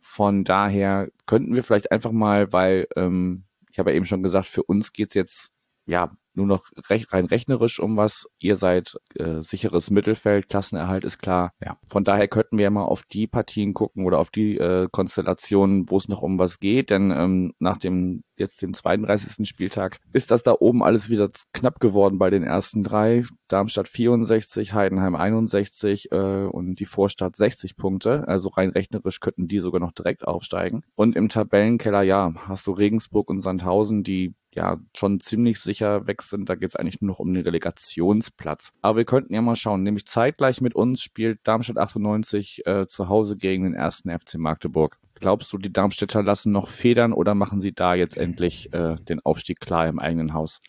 Von 0.00 0.44
daher 0.44 1.10
könnten 1.26 1.54
wir 1.54 1.64
vielleicht 1.64 1.90
einfach 1.90 2.12
mal, 2.12 2.52
weil 2.52 2.86
ähm, 2.96 3.44
ich 3.70 3.78
habe 3.78 3.90
ja 3.90 3.96
eben 3.96 4.06
schon 4.06 4.22
gesagt, 4.22 4.46
für 4.46 4.62
uns 4.62 4.92
geht's 4.92 5.14
jetzt 5.14 5.50
ja 5.86 6.16
nur 6.34 6.46
noch 6.46 6.64
recht, 6.88 7.12
rein 7.12 7.26
rechnerisch 7.26 7.80
um 7.80 7.96
was. 7.96 8.26
Ihr 8.38 8.56
seid 8.56 8.96
äh, 9.14 9.42
sicheres 9.42 9.90
Mittelfeld, 9.90 10.48
Klassenerhalt 10.48 11.04
ist 11.04 11.18
klar. 11.18 11.52
Ja. 11.64 11.78
Von 11.86 12.04
daher 12.04 12.28
könnten 12.28 12.58
wir 12.58 12.70
mal 12.70 12.84
auf 12.84 13.02
die 13.02 13.26
Partien 13.26 13.74
gucken 13.74 14.06
oder 14.06 14.18
auf 14.18 14.30
die 14.30 14.56
äh, 14.56 14.88
Konstellationen, 14.90 15.88
wo 15.90 15.96
es 15.96 16.08
noch 16.08 16.22
um 16.22 16.38
was 16.38 16.60
geht. 16.60 16.90
Denn 16.90 17.10
ähm, 17.10 17.52
nach 17.58 17.78
dem 17.78 18.22
jetzt 18.38 18.62
dem 18.62 18.72
32. 18.72 19.48
Spieltag 19.48 19.98
ist 20.12 20.30
das 20.30 20.42
da 20.42 20.54
oben 20.58 20.82
alles 20.82 21.10
wieder 21.10 21.30
knapp 21.52 21.80
geworden 21.80 22.18
bei 22.18 22.30
den 22.30 22.42
ersten 22.42 22.84
drei. 22.84 23.24
Darmstadt 23.48 23.88
64, 23.88 24.72
Heidenheim 24.72 25.16
61 25.16 26.12
äh, 26.12 26.44
und 26.44 26.76
die 26.76 26.86
Vorstadt 26.86 27.36
60 27.36 27.76
Punkte. 27.76 28.26
Also 28.28 28.48
rein 28.50 28.70
rechnerisch 28.70 29.20
könnten 29.20 29.48
die 29.48 29.58
sogar 29.58 29.80
noch 29.80 29.92
direkt 29.92 30.26
aufsteigen. 30.26 30.82
Und 30.94 31.16
im 31.16 31.28
Tabellenkeller, 31.28 32.02
ja, 32.02 32.32
hast 32.46 32.66
du 32.66 32.72
Regensburg 32.72 33.28
und 33.28 33.40
Sandhausen, 33.40 34.02
die 34.02 34.34
ja 34.54 34.78
schon 34.96 35.20
ziemlich 35.20 35.60
sicher 35.60 36.06
weg 36.06 36.22
sind. 36.28 36.48
Da 36.48 36.54
geht 36.54 36.68
es 36.68 36.76
eigentlich 36.76 37.00
nur 37.00 37.08
noch 37.08 37.18
um 37.18 37.32
den 37.32 37.42
Relegationsplatz. 37.42 38.72
Aber 38.82 38.98
wir 38.98 39.04
könnten 39.04 39.34
ja 39.34 39.42
mal 39.42 39.56
schauen. 39.56 39.82
Nämlich 39.82 40.06
zeitgleich 40.06 40.60
mit 40.60 40.74
uns 40.74 41.02
spielt 41.02 41.40
Darmstadt 41.44 41.78
98 41.78 42.66
äh, 42.66 42.86
zu 42.86 43.08
Hause 43.08 43.36
gegen 43.36 43.64
den 43.64 43.74
ersten 43.74 44.10
FC 44.10 44.34
Magdeburg. 44.36 44.98
Glaubst 45.14 45.52
du, 45.52 45.58
die 45.58 45.72
Darmstädter 45.72 46.22
lassen 46.22 46.52
noch 46.52 46.68
Federn 46.68 47.12
oder 47.12 47.34
machen 47.34 47.60
sie 47.60 47.72
da 47.72 47.94
jetzt 47.94 48.16
endlich 48.16 48.72
äh, 48.72 48.96
den 48.96 49.20
Aufstieg 49.20 49.60
klar 49.60 49.88
im 49.88 49.98
eigenen 49.98 50.32
Haus? 50.32 50.60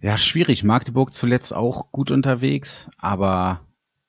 Ja, 0.00 0.18
schwierig. 0.18 0.62
Magdeburg 0.62 1.14
zuletzt 1.14 1.54
auch 1.54 1.90
gut 1.90 2.10
unterwegs, 2.10 2.90
aber 2.98 3.62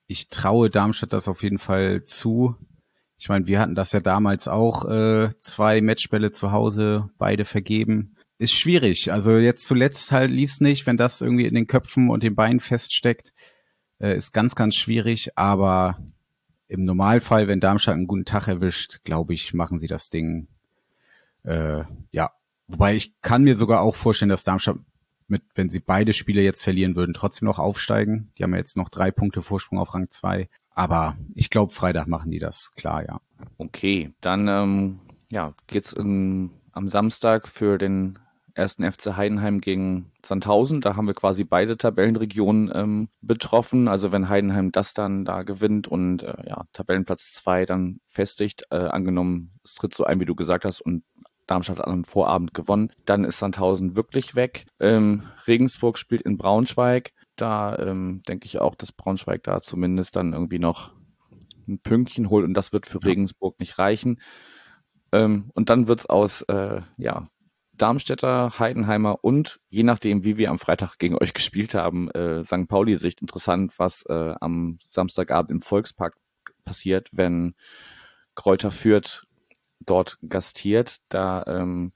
ich 0.05 0.27
traue 0.27 0.69
Darmstadt 0.69 1.13
das 1.13 1.29
auf 1.29 1.43
jeden 1.43 1.59
Fall 1.59 2.03
zu. 2.03 2.55
Ich 3.17 3.29
meine, 3.29 3.47
wir 3.47 3.59
hatten 3.59 3.75
das 3.75 3.93
ja 3.93 4.01
damals 4.01 4.47
auch, 4.47 4.85
äh, 4.85 5.29
zwei 5.39 5.81
Matchbälle 5.81 6.31
zu 6.31 6.51
Hause, 6.51 7.09
beide 7.17 7.45
vergeben 7.45 8.16
ist 8.37 8.53
schwierig. 8.53 9.11
Also 9.11 9.37
jetzt 9.37 9.67
zuletzt 9.67 10.11
halt 10.11 10.31
lief's 10.31 10.61
nicht, 10.61 10.85
wenn 10.85 10.97
das 10.97 11.21
irgendwie 11.21 11.45
in 11.45 11.55
den 11.55 11.67
Köpfen 11.67 12.09
und 12.09 12.23
den 12.23 12.35
Beinen 12.35 12.59
feststeckt, 12.59 13.33
äh, 13.99 14.15
ist 14.15 14.31
ganz, 14.31 14.55
ganz 14.55 14.75
schwierig. 14.75 15.37
Aber 15.37 15.97
im 16.67 16.85
Normalfall, 16.85 17.47
wenn 17.47 17.59
Darmstadt 17.59 17.95
einen 17.95 18.07
guten 18.07 18.25
Tag 18.25 18.47
erwischt, 18.47 19.03
glaube 19.03 19.33
ich, 19.33 19.53
machen 19.53 19.79
sie 19.79 19.87
das 19.87 20.09
Ding. 20.09 20.47
Äh, 21.43 21.83
ja, 22.11 22.31
wobei 22.67 22.95
ich 22.95 23.19
kann 23.21 23.43
mir 23.43 23.55
sogar 23.55 23.81
auch 23.81 23.95
vorstellen, 23.95 24.29
dass 24.29 24.43
Darmstadt 24.43 24.77
mit, 25.27 25.43
wenn 25.55 25.69
sie 25.69 25.79
beide 25.79 26.13
Spiele 26.13 26.41
jetzt 26.41 26.63
verlieren 26.63 26.95
würden, 26.95 27.13
trotzdem 27.13 27.47
noch 27.47 27.59
aufsteigen. 27.59 28.31
Die 28.37 28.43
haben 28.43 28.51
ja 28.51 28.59
jetzt 28.59 28.77
noch 28.77 28.89
drei 28.89 29.11
Punkte 29.11 29.41
Vorsprung 29.41 29.79
auf 29.79 29.93
Rang 29.93 30.09
zwei. 30.09 30.49
Aber 30.69 31.17
ich 31.33 31.49
glaube, 31.49 31.73
Freitag 31.73 32.07
machen 32.07 32.31
die 32.31 32.39
das, 32.39 32.71
klar, 32.75 33.03
ja. 33.05 33.19
Okay, 33.57 34.13
dann 34.21 34.47
ähm, 34.47 34.99
ja, 35.29 35.53
geht's 35.65 35.91
in, 35.91 36.51
am 36.71 36.87
Samstag 36.87 37.47
für 37.47 37.77
den 37.77 38.19
ersten 38.57 38.89
FC 38.89 39.15
Heidenheim 39.15 39.61
gegen 39.61 40.11
Sandhausen. 40.25 40.81
Da 40.81 40.95
haben 40.95 41.07
wir 41.07 41.13
quasi 41.13 41.43
beide 41.43 41.77
Tabellenregionen 41.77 42.71
ähm, 42.73 43.09
betroffen. 43.21 43.87
Also 43.87 44.11
wenn 44.11 44.29
Heidenheim 44.29 44.71
das 44.71 44.93
dann 44.93 45.25
da 45.25 45.43
gewinnt 45.43 45.87
und 45.87 46.23
äh, 46.23 46.35
ja, 46.47 46.65
Tabellenplatz 46.73 47.31
zwei 47.31 47.65
dann 47.65 47.99
festigt, 48.07 48.63
äh, 48.71 48.77
angenommen, 48.77 49.51
es 49.63 49.75
tritt 49.75 49.95
so 49.95 50.03
ein, 50.03 50.19
wie 50.19 50.25
du 50.25 50.35
gesagt 50.35 50.65
hast, 50.65 50.81
und 50.81 51.03
Darmstadt 51.45 51.79
hat 51.79 51.87
am 51.87 52.03
Vorabend 52.03 52.53
gewonnen, 52.53 52.91
dann 53.05 53.23
ist 53.23 53.39
Sandhausen 53.39 53.95
wirklich 53.95 54.35
weg. 54.35 54.65
Ähm, 54.79 55.23
Regensburg 55.47 55.97
spielt 55.97 56.23
in 56.23 56.37
Braunschweig. 56.37 57.11
Da 57.37 57.77
ähm, 57.77 58.21
denke 58.27 58.45
ich 58.45 58.59
auch, 58.59 58.75
dass 58.75 58.91
Braunschweig 58.91 59.43
da 59.43 59.61
zumindest 59.61 60.15
dann 60.17 60.33
irgendwie 60.33 60.59
noch 60.59 60.91
ein 61.67 61.79
Pünktchen 61.79 62.29
holt 62.29 62.45
und 62.45 62.53
das 62.53 62.73
wird 62.73 62.85
für 62.85 63.03
Regensburg 63.03 63.59
nicht 63.59 63.79
reichen. 63.79 64.19
Ähm, 65.11 65.51
und 65.53 65.69
dann 65.69 65.87
wird 65.87 66.01
es 66.01 66.05
aus 66.07 66.41
äh, 66.43 66.81
ja, 66.97 67.29
Darmstädter, 67.77 68.59
Heidenheimer 68.59 69.23
und 69.23 69.59
je 69.69 69.83
nachdem, 69.83 70.23
wie 70.23 70.37
wir 70.37 70.49
am 70.49 70.59
Freitag 70.59 70.97
gegen 70.97 71.17
euch 71.17 71.33
gespielt 71.33 71.73
haben, 71.73 72.09
äh, 72.11 72.43
St. 72.43 72.67
Pauli-Sicht 72.67 73.21
interessant, 73.21 73.73
was 73.77 74.03
äh, 74.07 74.33
am 74.39 74.77
Samstagabend 74.89 75.51
im 75.51 75.61
Volkspark 75.61 76.15
passiert, 76.65 77.09
wenn 77.11 77.55
Kräuter 78.35 78.71
Fürth 78.71 79.25
dort 79.79 80.17
gastiert. 80.27 80.97
Da 81.09 81.43
ähm, 81.47 81.93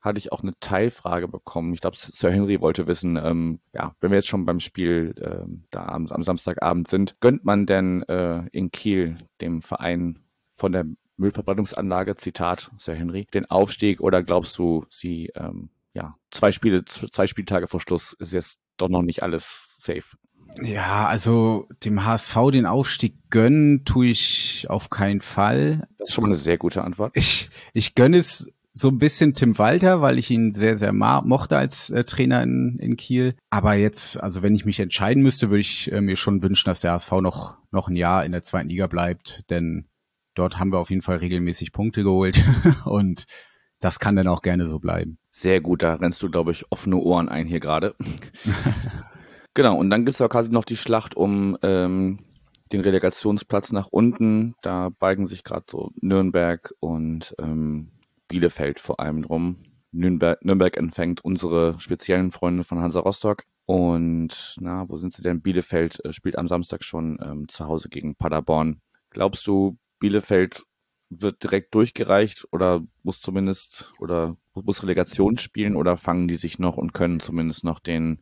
hatte 0.00 0.18
ich 0.18 0.32
auch 0.32 0.42
eine 0.42 0.58
Teilfrage 0.58 1.28
bekommen. 1.28 1.74
Ich 1.74 1.80
glaube, 1.80 1.96
Sir 1.96 2.30
Henry 2.30 2.60
wollte 2.60 2.86
wissen, 2.86 3.16
ähm, 3.16 3.60
ja, 3.72 3.94
wenn 4.00 4.10
wir 4.10 4.18
jetzt 4.18 4.28
schon 4.28 4.44
beim 4.44 4.60
Spiel 4.60 5.14
äh, 5.16 5.46
da 5.70 5.86
am, 5.86 6.08
am 6.08 6.22
Samstagabend 6.22 6.88
sind, 6.88 7.16
gönnt 7.20 7.44
man 7.44 7.66
denn 7.66 8.02
äh, 8.04 8.46
in 8.52 8.70
Kiel 8.70 9.18
dem 9.40 9.62
Verein 9.62 10.18
von 10.54 10.72
der 10.72 10.84
Müllverbrennungsanlage, 11.22 12.16
Zitat 12.16 12.70
Sir 12.76 12.94
Henry, 12.94 13.26
den 13.32 13.50
Aufstieg 13.50 14.00
oder 14.00 14.22
glaubst 14.22 14.58
du, 14.58 14.84
sie, 14.90 15.30
ähm, 15.34 15.70
ja, 15.94 16.16
zwei 16.30 16.52
Spiele, 16.52 16.84
zwei 16.84 17.26
Spieltage 17.26 17.68
vor 17.68 17.80
Schluss 17.80 18.12
ist 18.12 18.32
jetzt 18.32 18.58
doch 18.76 18.88
noch 18.88 19.02
nicht 19.02 19.22
alles 19.22 19.76
safe? 19.78 20.16
Ja, 20.60 21.06
also 21.06 21.66
dem 21.84 22.04
HSV 22.04 22.36
den 22.52 22.66
Aufstieg 22.66 23.14
gönnen 23.30 23.84
tue 23.84 24.08
ich 24.08 24.66
auf 24.68 24.90
keinen 24.90 25.22
Fall. 25.22 25.88
Das 25.98 26.10
ist 26.10 26.14
schon 26.14 26.24
mal 26.24 26.28
eine 26.28 26.36
sehr 26.36 26.58
gute 26.58 26.84
Antwort. 26.84 27.12
Ich, 27.14 27.48
ich 27.72 27.94
gönne 27.94 28.18
es 28.18 28.52
so 28.74 28.88
ein 28.88 28.98
bisschen 28.98 29.34
Tim 29.34 29.58
Walter, 29.58 30.00
weil 30.00 30.18
ich 30.18 30.30
ihn 30.30 30.54
sehr, 30.54 30.78
sehr 30.78 30.92
mochte 30.92 31.56
als 31.56 31.90
äh, 31.90 32.04
Trainer 32.04 32.42
in, 32.42 32.78
in 32.78 32.96
Kiel. 32.96 33.34
Aber 33.50 33.74
jetzt, 33.74 34.20
also 34.22 34.42
wenn 34.42 34.54
ich 34.54 34.64
mich 34.64 34.80
entscheiden 34.80 35.22
müsste, 35.22 35.50
würde 35.50 35.60
ich 35.60 35.92
äh, 35.92 36.00
mir 36.00 36.16
schon 36.16 36.42
wünschen, 36.42 36.68
dass 36.68 36.80
der 36.80 36.92
HSV 36.92 37.12
noch, 37.20 37.58
noch 37.70 37.88
ein 37.88 37.96
Jahr 37.96 38.24
in 38.24 38.32
der 38.32 38.44
zweiten 38.44 38.68
Liga 38.68 38.86
bleibt, 38.86 39.44
denn 39.50 39.86
dort 40.34 40.58
haben 40.58 40.72
wir 40.72 40.78
auf 40.78 40.90
jeden 40.90 41.02
Fall 41.02 41.16
regelmäßig 41.16 41.72
Punkte 41.72 42.02
geholt 42.02 42.42
und 42.84 43.24
das 43.80 43.98
kann 43.98 44.16
dann 44.16 44.28
auch 44.28 44.42
gerne 44.42 44.66
so 44.66 44.78
bleiben. 44.78 45.18
Sehr 45.30 45.60
gut, 45.60 45.82
da 45.82 45.94
rennst 45.94 46.22
du, 46.22 46.30
glaube 46.30 46.52
ich, 46.52 46.64
offene 46.70 46.96
Ohren 46.96 47.28
ein 47.28 47.46
hier 47.46 47.60
gerade. 47.60 47.94
genau, 49.54 49.76
und 49.76 49.90
dann 49.90 50.04
gibt 50.04 50.14
es 50.14 50.20
ja 50.20 50.28
quasi 50.28 50.52
noch 50.52 50.64
die 50.64 50.76
Schlacht 50.76 51.16
um 51.16 51.58
ähm, 51.62 52.20
den 52.72 52.80
Relegationsplatz 52.80 53.72
nach 53.72 53.88
unten. 53.88 54.54
Da 54.62 54.90
beigen 54.90 55.26
sich 55.26 55.42
gerade 55.42 55.66
so 55.68 55.90
Nürnberg 56.00 56.72
und 56.80 57.34
ähm, 57.38 57.90
Bielefeld 58.28 58.78
vor 58.78 59.00
allem 59.00 59.22
drum. 59.22 59.58
Nürnberg, 59.90 60.42
Nürnberg 60.44 60.76
empfängt 60.76 61.24
unsere 61.24 61.78
speziellen 61.78 62.30
Freunde 62.30 62.64
von 62.64 62.80
Hansa 62.80 63.00
Rostock. 63.00 63.44
Und 63.66 64.56
na, 64.60 64.88
wo 64.88 64.96
sind 64.96 65.12
sie 65.12 65.22
denn? 65.22 65.42
Bielefeld 65.42 66.04
äh, 66.04 66.12
spielt 66.12 66.38
am 66.38 66.48
Samstag 66.48 66.82
schon 66.82 67.18
ähm, 67.22 67.48
zu 67.48 67.66
Hause 67.66 67.88
gegen 67.88 68.16
Paderborn. 68.16 68.80
Glaubst 69.10 69.46
du, 69.46 69.76
Bielefeld 70.02 70.64
wird 71.08 71.42
direkt 71.42 71.74
durchgereicht 71.74 72.46
oder 72.50 72.82
muss 73.02 73.20
zumindest 73.20 73.92
oder 73.98 74.36
muss 74.54 74.82
Relegation 74.82 75.38
spielen 75.38 75.76
oder 75.76 75.96
fangen 75.96 76.26
die 76.26 76.34
sich 76.34 76.58
noch 76.58 76.76
und 76.76 76.92
können 76.92 77.20
zumindest 77.20 77.64
noch 77.64 77.78
den, 77.78 78.20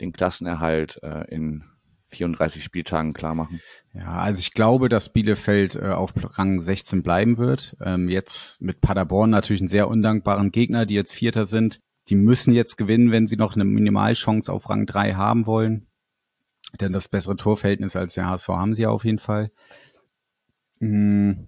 den 0.00 0.12
Klassenerhalt 0.12 1.00
äh, 1.02 1.24
in 1.34 1.64
34 2.06 2.62
Spieltagen 2.62 3.14
klar 3.14 3.34
machen? 3.34 3.60
Ja, 3.94 4.18
also 4.18 4.40
ich 4.40 4.52
glaube, 4.52 4.90
dass 4.90 5.12
Bielefeld 5.12 5.76
äh, 5.76 5.88
auf 5.88 6.12
Rang 6.38 6.60
16 6.60 7.02
bleiben 7.02 7.38
wird. 7.38 7.76
Ähm, 7.80 8.08
jetzt 8.08 8.60
mit 8.60 8.82
Paderborn 8.82 9.30
natürlich 9.30 9.62
einen 9.62 9.68
sehr 9.68 9.88
undankbaren 9.88 10.50
Gegner, 10.50 10.84
die 10.84 10.94
jetzt 10.94 11.12
Vierter 11.12 11.46
sind. 11.46 11.80
Die 12.08 12.16
müssen 12.16 12.52
jetzt 12.52 12.76
gewinnen, 12.76 13.12
wenn 13.12 13.26
sie 13.26 13.36
noch 13.36 13.54
eine 13.54 13.64
Minimalchance 13.64 14.52
auf 14.52 14.68
Rang 14.68 14.84
3 14.84 15.14
haben 15.14 15.46
wollen. 15.46 15.86
Denn 16.80 16.92
das 16.92 17.08
bessere 17.08 17.36
Torverhältnis 17.36 17.96
als 17.96 18.14
der 18.14 18.26
HSV 18.26 18.48
haben 18.48 18.74
sie 18.74 18.82
ja 18.82 18.90
auf 18.90 19.04
jeden 19.04 19.18
Fall. 19.18 19.50
Hm. 20.82 21.46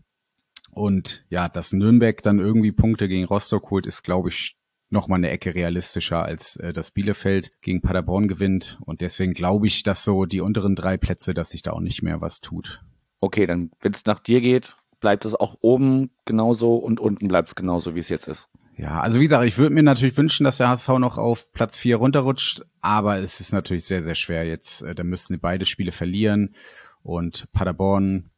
Und 0.70 1.27
ja, 1.29 1.49
dass 1.49 1.73
Nürnberg 1.73 2.23
dann 2.23 2.38
irgendwie 2.38 2.73
Punkte 2.73 3.09
gegen 3.09 3.27
Rostock 3.27 3.70
holt, 3.70 3.87
ist, 3.87 4.03
glaube 4.03 4.29
ich, 4.29 4.57
noch 4.90 5.09
mal 5.09 5.16
eine 5.16 5.31
Ecke 5.31 5.55
realistischer, 5.55 6.25
als 6.25 6.57
äh, 6.57 6.73
das 6.73 6.92
Bielefeld 6.92 7.53
gegen 7.61 7.81
Paderborn 7.81 8.29
gewinnt. 8.29 8.79
Und 8.85 9.01
deswegen 9.01 9.35
glaube 9.35 9.66
ich, 9.66 9.83
dass 9.83 10.05
so 10.05 10.25
die 10.25 10.40
unteren 10.40 10.77
drei 10.77 10.97
Plätze, 10.97 11.35
dass 11.35 11.51
sich 11.51 11.62
da 11.62 11.73
auch 11.73 11.81
nicht 11.81 12.03
mehr 12.03 12.20
was 12.20 12.40
tut. 12.40 12.83
Okay, 13.20 13.47
dann, 13.47 13.70
wenn 13.81 13.92
es 13.92 14.05
nach 14.05 14.20
dir 14.20 14.40
geht, 14.40 14.77
bleibt 15.01 15.25
es 15.25 15.35
auch 15.35 15.57
oben 15.61 16.11
genauso 16.25 16.77
und 16.77 17.01
unten 17.01 17.27
bleibt 17.29 17.49
es 17.49 17.55
genauso, 17.55 17.94
wie 17.94 18.01
es 18.01 18.09
jetzt 18.09 18.29
ist. 18.29 18.49
Ja, 18.77 19.01
also 19.01 19.20
wie 19.20 19.25
gesagt, 19.25 19.44
ich 19.44 19.59
würde 19.59 19.75
mir 19.75 19.83
natürlich 19.83 20.16
wünschen, 20.16 20.44
dass 20.44 20.59
der 20.59 20.68
HSV 20.68 20.88
noch 20.99 21.18
auf 21.18 21.53
Platz 21.53 21.79
vier 21.79 21.97
runterrutscht, 21.97 22.62
aber 22.81 23.18
es 23.18 23.40
ist 23.40 23.53
natürlich 23.53 23.85
sehr, 23.85 24.03
sehr 24.03 24.16
schwer 24.16 24.44
jetzt. 24.44 24.83
Äh, 24.83 24.94
da 24.94 25.03
müssten 25.03 25.38
beide 25.40 25.66
Spiele 25.66 25.92
verlieren 25.92 26.55
und 27.03 27.51
Paderborn 27.53 28.31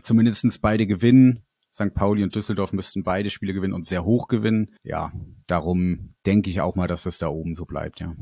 zumindestens 0.00 0.58
beide 0.58 0.86
gewinnen. 0.86 1.44
St. 1.72 1.92
Pauli 1.92 2.22
und 2.22 2.34
Düsseldorf 2.34 2.72
müssten 2.72 3.02
beide 3.02 3.30
Spiele 3.30 3.52
gewinnen 3.52 3.74
und 3.74 3.84
sehr 3.84 4.04
hoch 4.04 4.28
gewinnen. 4.28 4.74
Ja, 4.84 5.12
darum 5.46 6.14
denke 6.24 6.48
ich 6.48 6.60
auch 6.60 6.76
mal, 6.76 6.86
dass 6.86 7.06
es 7.06 7.18
da 7.18 7.28
oben 7.28 7.54
so 7.54 7.64
bleibt, 7.64 8.00
ja. 8.00 8.14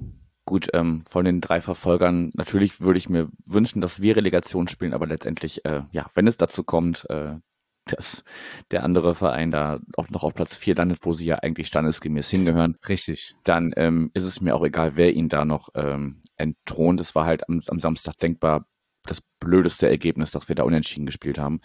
Gut, 0.45 0.69
ähm, 0.73 1.05
von 1.07 1.25
den 1.25 1.41
drei 1.41 1.61
Verfolgern, 1.61 2.33
natürlich 2.35 2.81
würde 2.81 2.99
ich 2.99 3.09
mir 3.09 3.29
wünschen, 3.47 3.81
dass 3.81 4.01
wir 4.01 4.17
Relegation 4.17 4.69
spielen, 4.69 4.95
aber 4.95 5.07
letztendlich, 5.07 5.65
äh, 5.65 5.83
ja, 5.93 6.11
wenn 6.15 6.27
es 6.27 6.37
dazu 6.37 6.65
kommt, 6.65 7.09
äh, 7.11 7.37
dass 7.85 8.25
der 8.71 8.85
andere 8.85 9.15
Verein 9.15 9.51
da 9.51 9.81
auch 9.97 10.09
noch 10.09 10.23
auf 10.23 10.35
Platz 10.35 10.57
vier 10.57 10.75
landet, 10.75 11.01
wo 11.03 11.13
sie 11.13 11.27
ja 11.27 11.37
eigentlich 11.37 11.67
standesgemäß 11.67 12.31
hingehören. 12.31 12.77
Richtig. 12.89 13.35
Dann 13.45 13.73
ähm, 13.77 14.11
ist 14.15 14.25
es 14.25 14.41
mir 14.41 14.55
auch 14.55 14.65
egal, 14.65 14.97
wer 14.97 15.15
ihn 15.15 15.29
da 15.29 15.45
noch 15.45 15.71
ähm, 15.75 16.21
entthront. 16.37 17.01
Es 17.01 17.15
war 17.15 17.27
halt 17.27 17.49
am, 17.49 17.61
am 17.67 17.81
Samstag 17.81 18.19
denkbar 18.19 18.67
das 19.05 19.21
blödeste 19.41 19.89
Ergebnis, 19.89 20.31
dass 20.31 20.49
wir 20.49 20.57
da 20.57 20.63
unentschieden 20.63 21.07
gespielt 21.07 21.39
haben. 21.39 21.61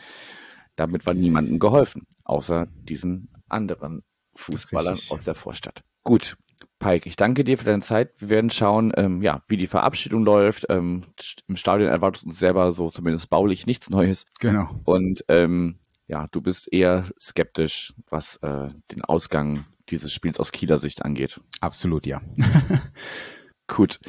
Damit 0.75 1.05
war 1.05 1.13
niemandem 1.13 1.59
geholfen, 1.59 2.07
außer 2.23 2.67
diesen 2.73 3.29
anderen 3.49 4.03
Fußballern 4.35 4.99
aus 5.09 5.23
der 5.23 5.35
Vorstadt. 5.35 5.83
Gut, 6.03 6.37
Pike, 6.79 7.09
ich 7.09 7.15
danke 7.15 7.43
dir 7.43 7.57
für 7.57 7.65
deine 7.65 7.81
Zeit. 7.81 8.13
Wir 8.17 8.29
werden 8.29 8.49
schauen, 8.49 8.93
ähm, 8.95 9.21
ja, 9.21 9.41
wie 9.47 9.57
die 9.57 9.67
Verabschiedung 9.67 10.23
läuft. 10.23 10.67
Ähm, 10.69 11.03
Im 11.47 11.55
Stadion 11.55 11.89
erwartet 11.89 12.23
uns 12.23 12.39
selber 12.39 12.71
so 12.71 12.89
zumindest 12.89 13.29
baulich 13.29 13.65
nichts 13.65 13.89
Neues. 13.89 14.25
Genau. 14.39 14.79
Und 14.85 15.25
ähm, 15.27 15.79
ja, 16.07 16.25
du 16.31 16.41
bist 16.41 16.71
eher 16.71 17.05
skeptisch, 17.19 17.93
was 18.09 18.37
äh, 18.37 18.67
den 18.91 19.03
Ausgang 19.03 19.65
dieses 19.89 20.13
Spiels 20.13 20.39
aus 20.39 20.51
Kieler 20.51 20.77
Sicht 20.79 21.03
angeht. 21.03 21.41
Absolut, 21.59 22.05
ja. 22.05 22.21
Gut, 23.67 23.99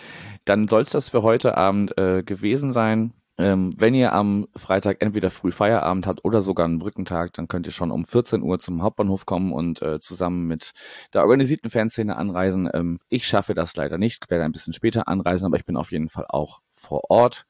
dann 0.44 0.68
soll 0.68 0.82
es 0.82 0.90
das 0.90 1.08
für 1.08 1.22
heute 1.22 1.56
Abend 1.56 1.96
äh, 1.98 2.22
gewesen 2.22 2.72
sein. 2.72 3.12
Ähm, 3.40 3.72
wenn 3.76 3.94
ihr 3.94 4.12
am 4.12 4.48
Freitag 4.56 4.96
entweder 5.00 5.30
früh 5.30 5.52
Feierabend 5.52 6.08
habt 6.08 6.24
oder 6.24 6.40
sogar 6.40 6.66
einen 6.66 6.80
Brückentag, 6.80 7.32
dann 7.34 7.46
könnt 7.46 7.66
ihr 7.66 7.72
schon 7.72 7.92
um 7.92 8.04
14 8.04 8.42
Uhr 8.42 8.58
zum 8.58 8.82
Hauptbahnhof 8.82 9.26
kommen 9.26 9.52
und 9.52 9.80
äh, 9.80 10.00
zusammen 10.00 10.48
mit 10.48 10.72
der 11.14 11.22
organisierten 11.22 11.70
Fanszene 11.70 12.16
anreisen. 12.16 12.68
Ähm, 12.74 12.98
ich 13.08 13.28
schaffe 13.28 13.54
das 13.54 13.76
leider 13.76 13.96
nicht, 13.96 14.28
werde 14.28 14.44
ein 14.44 14.50
bisschen 14.50 14.72
später 14.72 15.06
anreisen, 15.06 15.46
aber 15.46 15.56
ich 15.56 15.64
bin 15.64 15.76
auf 15.76 15.92
jeden 15.92 16.08
Fall 16.08 16.26
auch 16.28 16.60
vor 16.70 17.10
Ort. 17.10 17.46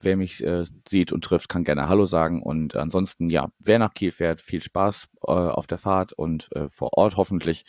Wer 0.00 0.16
mich 0.16 0.42
äh, 0.42 0.64
sieht 0.88 1.12
und 1.12 1.22
trifft, 1.22 1.48
kann 1.48 1.62
gerne 1.62 1.88
Hallo 1.88 2.06
sagen. 2.06 2.42
Und 2.42 2.74
ansonsten, 2.74 3.30
ja, 3.30 3.48
wer 3.60 3.78
nach 3.78 3.94
Kiel 3.94 4.10
fährt, 4.10 4.40
viel 4.40 4.62
Spaß 4.62 5.06
äh, 5.28 5.30
auf 5.30 5.68
der 5.68 5.78
Fahrt 5.78 6.12
und 6.12 6.50
äh, 6.56 6.68
vor 6.68 6.90
Ort 6.94 7.16
hoffentlich. 7.16 7.64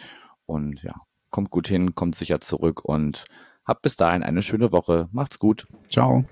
Und 0.47 0.81
ja, 0.81 0.95
kommt 1.29 1.51
gut 1.51 1.67
hin, 1.67 1.93
kommt 1.93 2.15
sicher 2.15 2.41
zurück 2.41 2.83
und 2.83 3.25
habt 3.65 3.81
bis 3.81 3.95
dahin 3.95 4.23
eine 4.23 4.41
schöne 4.41 4.71
Woche. 4.71 5.09
Macht's 5.11 5.39
gut. 5.39 5.67
Ciao. 5.89 6.25